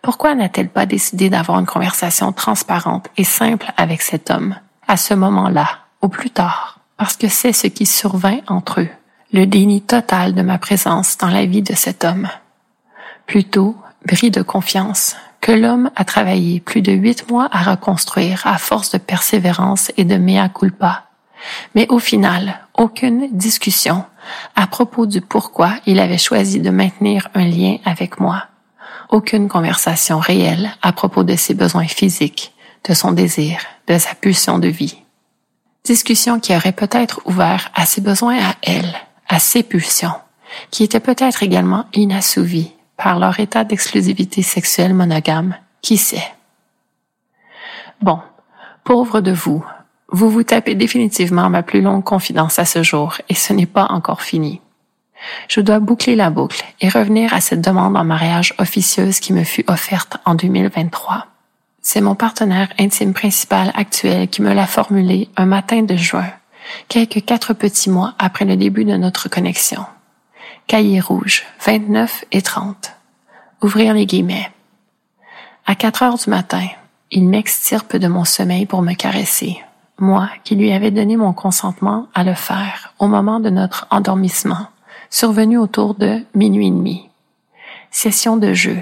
[0.00, 4.56] pourquoi n'a-t-elle pas décidé d'avoir une conversation transparente et simple avec cet homme,
[4.88, 5.68] à ce moment-là,
[6.02, 8.88] ou plus tard, parce que c'est ce qui survint entre eux,
[9.32, 12.28] le déni total de ma présence dans la vie de cet homme.
[13.26, 18.56] Plutôt, bris de confiance, que l'homme a travaillé plus de huit mois à reconstruire à
[18.58, 21.08] force de persévérance et de mea culpa.
[21.74, 24.04] Mais au final, aucune discussion
[24.54, 28.44] à propos du pourquoi il avait choisi de maintenir un lien avec moi.
[29.10, 32.54] Aucune conversation réelle à propos de ses besoins physiques,
[32.88, 35.02] de son désir, de sa pulsion de vie.
[35.84, 38.94] Discussion qui aurait peut-être ouvert à ses besoins à elle,
[39.28, 40.14] à ses pulsions,
[40.70, 42.72] qui étaient peut-être également inassouvies
[43.02, 46.32] par leur état d'exclusivité sexuelle monogame, qui sait?
[48.00, 48.20] Bon,
[48.84, 49.64] pauvre de vous,
[50.08, 53.86] vous vous tapez définitivement ma plus longue confidence à ce jour et ce n'est pas
[53.90, 54.60] encore fini.
[55.48, 59.44] Je dois boucler la boucle et revenir à cette demande en mariage officieuse qui me
[59.44, 61.26] fut offerte en 2023.
[61.80, 66.30] C'est mon partenaire intime principal actuel qui me l'a formulée un matin de juin,
[66.88, 69.84] quelques quatre petits mois après le début de notre connexion.
[70.66, 72.92] Cahier rouge, 29 et 30.
[73.62, 74.50] Ouvrir les guillemets.
[75.66, 76.66] À quatre heures du matin,
[77.10, 79.62] il m'extirpe de mon sommeil pour me caresser,
[79.98, 84.68] moi qui lui avais donné mon consentement à le faire au moment de notre endormissement,
[85.10, 87.08] survenu autour de minuit et demi.
[87.90, 88.78] Session de jeu.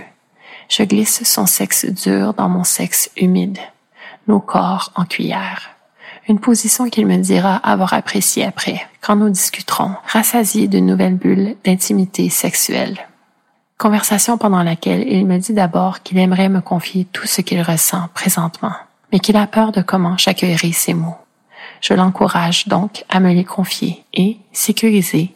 [0.68, 3.58] Je glisse son sexe dur dans mon sexe humide,
[4.28, 5.70] nos corps en cuillère
[6.30, 11.56] une position qu'il me dira avoir appréciée après, quand nous discuterons, rassasiés d'une nouvelle bulle
[11.64, 12.98] d'intimité sexuelle.
[13.78, 18.08] Conversation pendant laquelle il me dit d'abord qu'il aimerait me confier tout ce qu'il ressent
[18.14, 18.74] présentement,
[19.10, 21.16] mais qu'il a peur de comment j'accueillerai ses mots.
[21.80, 25.34] Je l'encourage donc à me les confier et, sécurisé,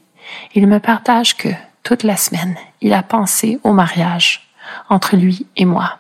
[0.54, 1.48] il me partage que,
[1.82, 4.48] toute la semaine, il a pensé au mariage
[4.88, 5.98] entre lui et moi.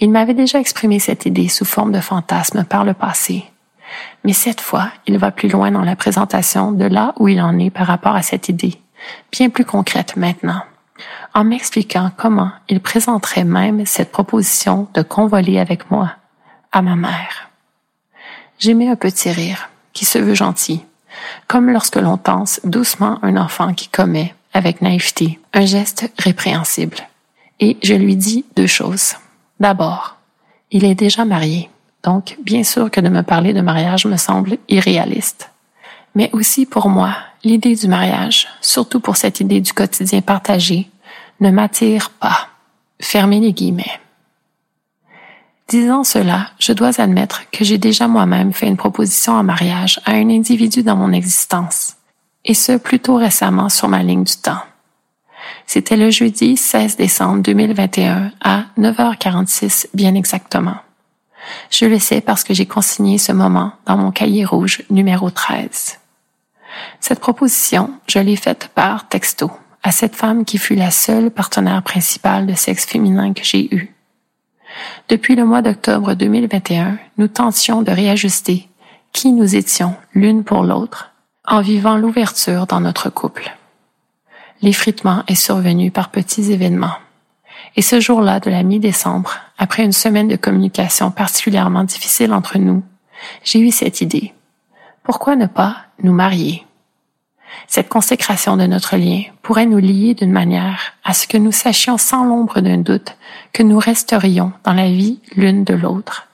[0.00, 3.44] Il m'avait déjà exprimé cette idée sous forme de fantasme par le passé,
[4.24, 7.58] mais cette fois, il va plus loin dans la présentation de là où il en
[7.58, 8.80] est par rapport à cette idée,
[9.32, 10.62] bien plus concrète maintenant,
[11.34, 16.12] en m'expliquant comment il présenterait même cette proposition de convoler avec moi
[16.72, 17.50] à ma mère.
[18.66, 20.84] Mis un petit rire, qui se veut gentil,
[21.46, 26.96] comme lorsque l'on tense doucement un enfant qui commet, avec naïveté, un geste répréhensible.
[27.60, 29.14] Et je lui dis deux choses.
[29.60, 30.16] D'abord,
[30.70, 31.70] il est déjà marié.
[32.02, 35.50] Donc, bien sûr que de me parler de mariage me semble irréaliste.
[36.14, 40.90] Mais aussi pour moi, l'idée du mariage, surtout pour cette idée du quotidien partagé,
[41.40, 42.48] ne m'attire pas.
[43.00, 44.00] Fermez les guillemets.
[45.68, 50.12] Disant cela, je dois admettre que j'ai déjà moi-même fait une proposition en mariage à
[50.12, 51.96] un individu dans mon existence,
[52.44, 54.62] et ce plutôt récemment sur ma ligne du temps.
[55.66, 60.76] C'était le jeudi 16 décembre 2021 à 9h46 bien exactement.
[61.70, 65.98] Je le sais parce que j'ai consigné ce moment dans mon cahier rouge numéro 13.
[67.00, 69.50] Cette proposition, je l'ai faite par texto
[69.82, 73.94] à cette femme qui fut la seule partenaire principale de sexe féminin que j'ai eue.
[75.08, 78.68] Depuis le mois d'octobre 2021, nous tentions de réajuster
[79.12, 81.12] qui nous étions l'une pour l'autre
[81.46, 83.56] en vivant l'ouverture dans notre couple.
[84.62, 86.96] L'effritement est survenu par petits événements.
[87.76, 92.82] Et ce jour-là de la mi-décembre, après une semaine de communication particulièrement difficile entre nous,
[93.44, 94.32] j'ai eu cette idée.
[95.02, 96.66] Pourquoi ne pas nous marier?
[97.66, 101.98] Cette consécration de notre lien pourrait nous lier d'une manière à ce que nous sachions
[101.98, 103.16] sans l'ombre d'un doute
[103.52, 106.28] que nous resterions dans la vie l'une de l'autre,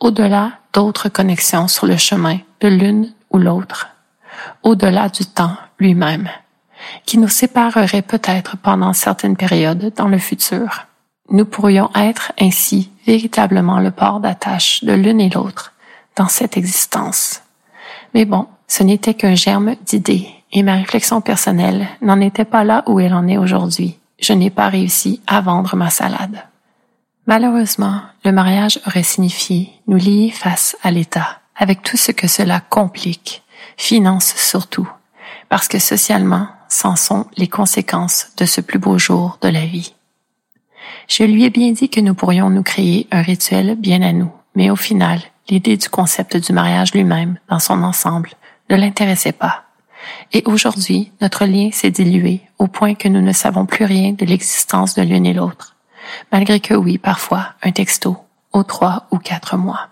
[0.00, 3.88] au-delà d'autres connexions sur le chemin de l'une ou l'autre,
[4.62, 6.28] au-delà du temps lui-même,
[7.06, 10.86] qui nous séparerait peut-être pendant certaines périodes dans le futur.
[11.30, 15.72] Nous pourrions être ainsi véritablement le port d'attache de l'une et l'autre
[16.16, 17.42] dans cette existence.
[18.14, 22.82] Mais bon, ce n'était qu'un germe d'idées et ma réflexion personnelle n'en était pas là
[22.86, 23.98] où elle en est aujourd'hui.
[24.20, 26.44] Je n'ai pas réussi à vendre ma salade.
[27.26, 32.60] Malheureusement, le mariage aurait signifié nous lier face à l'État, avec tout ce que cela
[32.60, 33.42] complique,
[33.76, 34.88] finance surtout,
[35.48, 39.94] parce que socialement, c'en sont les conséquences de ce plus beau jour de la vie.
[41.06, 44.32] Je lui ai bien dit que nous pourrions nous créer un rituel bien à nous,
[44.54, 45.20] mais au final,
[45.50, 48.30] l'idée du concept du mariage lui-même, dans son ensemble,
[48.70, 49.64] ne l'intéressait pas.
[50.32, 54.24] Et aujourd'hui, notre lien s'est dilué au point que nous ne savons plus rien de
[54.24, 55.76] l'existence de l'une et l'autre,
[56.32, 58.16] malgré que oui, parfois, un texto,
[58.52, 59.88] aux trois ou quatre mois.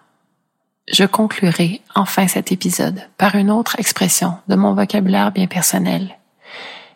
[0.90, 6.16] Je conclurai enfin cet épisode par une autre expression de mon vocabulaire bien personnel,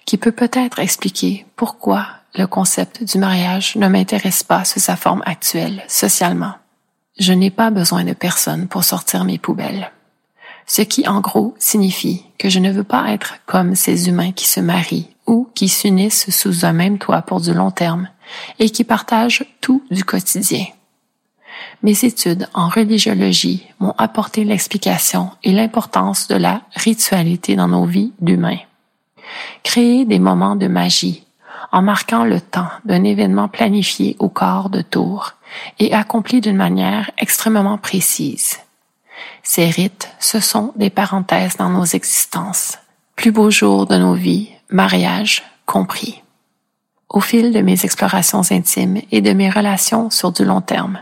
[0.07, 5.23] qui peut peut-être expliquer pourquoi le concept du mariage ne m'intéresse pas sous sa forme
[5.25, 6.55] actuelle, socialement.
[7.19, 9.91] Je n'ai pas besoin de personne pour sortir mes poubelles
[10.67, 14.47] ce qui en gros signifie que je ne veux pas être comme ces humains qui
[14.47, 18.09] se marient ou qui s'unissent sous un même toit pour du long terme
[18.59, 20.67] et qui partagent tout du quotidien.
[21.83, 28.13] Mes études en religiologie m'ont apporté l'explication et l'importance de la ritualité dans nos vies
[28.21, 28.59] d'humains.
[29.63, 31.25] Créer des moments de magie
[31.73, 35.33] en marquant le temps d'un événement planifié au quart de tour
[35.81, 38.59] et accompli d'une manière extrêmement précise.
[39.43, 42.79] Ces rites, ce sont des parenthèses dans nos existences,
[43.17, 46.23] plus beaux jours de nos vies, mariage compris.
[47.09, 51.01] Au fil de mes explorations intimes et de mes relations sur du long terme,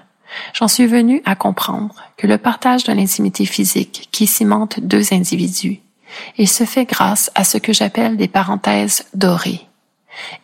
[0.54, 5.81] j'en suis venu à comprendre que le partage de l'intimité physique qui cimente deux individus,
[6.38, 9.66] il se fait grâce à ce que j'appelle des parenthèses dorées.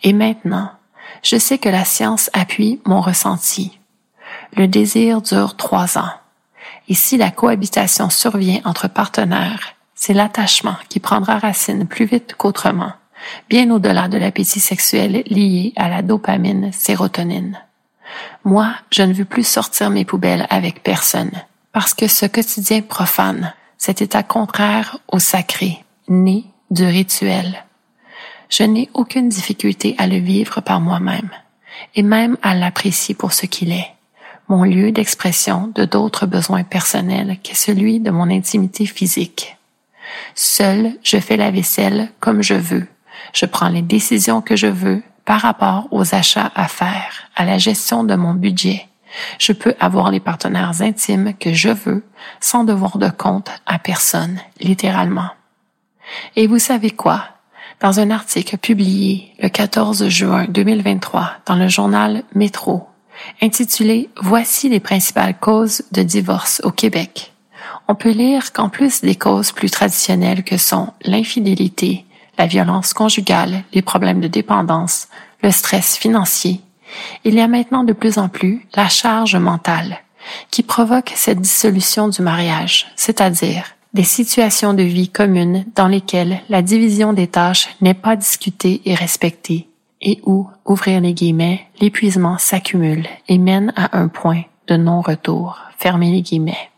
[0.02, 0.70] Et maintenant,
[1.22, 3.78] je sais que la science appuie mon ressenti.
[4.56, 6.10] Le désir dure trois ans.
[6.88, 12.92] Et si la cohabitation survient entre partenaires, c'est l'attachement qui prendra racine plus vite qu'autrement,
[13.50, 17.58] bien au-delà de l'appétit sexuel lié à la dopamine sérotonine.
[18.44, 21.32] Moi, je ne veux plus sortir mes poubelles avec personne,
[21.72, 27.64] parce que ce quotidien profane, cet état contraire au sacré, né du rituel.
[28.51, 31.31] Je n'ai aucune difficulté à le vivre par moi-même,
[31.95, 33.95] et même à l'apprécier pour ce qu'il est
[34.49, 39.57] mon lieu d'expression de d'autres besoins personnels que celui de mon intimité physique.
[40.35, 42.87] Seul, je fais la vaisselle comme je veux.
[43.35, 47.59] Je prends les décisions que je veux par rapport aux achats à faire, à la
[47.59, 48.88] gestion de mon budget.
[49.38, 52.04] Je peux avoir les partenaires intimes que je veux
[52.40, 55.30] sans devoir de compte à personne, littéralement.
[56.36, 57.24] Et vous savez quoi?
[57.80, 62.88] Dans un article publié le 14 juin 2023 dans le journal Métro,
[63.40, 67.32] intitulé Voici les principales causes de divorce au Québec.
[67.86, 72.04] On peut lire qu'en plus des causes plus traditionnelles que sont l'infidélité,
[72.36, 75.08] la violence conjugale, les problèmes de dépendance,
[75.42, 76.60] le stress financier,
[77.24, 79.99] il y a maintenant de plus en plus la charge mentale
[80.51, 83.64] qui provoque cette dissolution du mariage, c'est-à-dire
[83.95, 88.95] des situations de vie communes dans lesquelles la division des tâches n'est pas discutée et
[88.95, 89.68] respectée,
[90.01, 96.12] et où, ouvrir les guillemets, l'épuisement s'accumule et mène à un point de non-retour, fermer
[96.12, 96.70] les guillemets.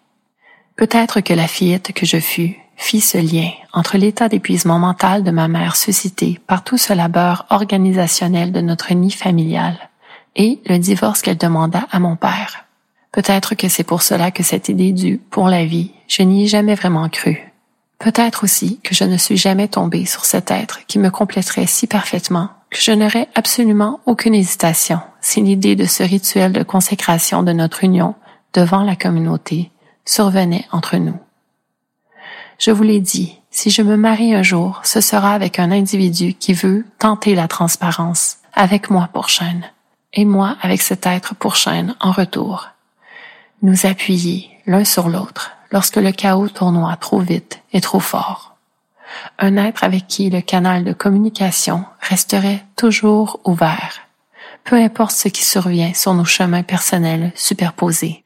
[0.76, 5.30] Peut-être que la fillette que je fus fit ce lien entre l'état d'épuisement mental de
[5.30, 9.89] ma mère suscité par tout ce labeur organisationnel de notre nid familial
[10.36, 12.66] et le divorce qu'elle demanda à mon père.
[13.12, 16.46] Peut-être que c'est pour cela que cette idée du pour la vie, je n'y ai
[16.46, 17.52] jamais vraiment cru.
[17.98, 21.86] Peut-être aussi que je ne suis jamais tombée sur cet être qui me compléterait si
[21.86, 27.52] parfaitement que je n'aurais absolument aucune hésitation si l'idée de ce rituel de consécration de
[27.52, 28.14] notre union
[28.52, 29.70] devant la communauté
[30.04, 31.18] survenait entre nous.
[32.58, 36.34] Je vous l'ai dit, si je me marie un jour, ce sera avec un individu
[36.34, 39.64] qui veut tenter la transparence, avec moi pour chaîne,
[40.12, 42.68] et moi avec cet être pour chaîne en retour.
[43.62, 48.56] Nous appuyer l'un sur l'autre, lorsque le chaos tournoie trop vite et trop fort.
[49.38, 54.00] Un être avec qui le canal de communication resterait toujours ouvert,
[54.64, 58.24] peu importe ce qui survient sur nos chemins personnels superposés.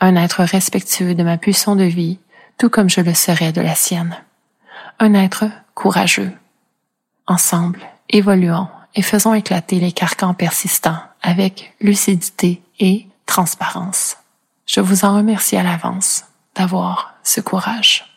[0.00, 2.18] Un être respectueux de ma pulsion de vie,
[2.58, 4.16] tout comme je le serais de la sienne.
[4.98, 6.32] Un être courageux.
[7.26, 14.16] Ensemble, évoluons et faisons éclater les carcans persistants avec lucidité et transparence.
[14.66, 16.24] Je vous en remercie à l'avance
[16.54, 18.15] d'avoir ce courage.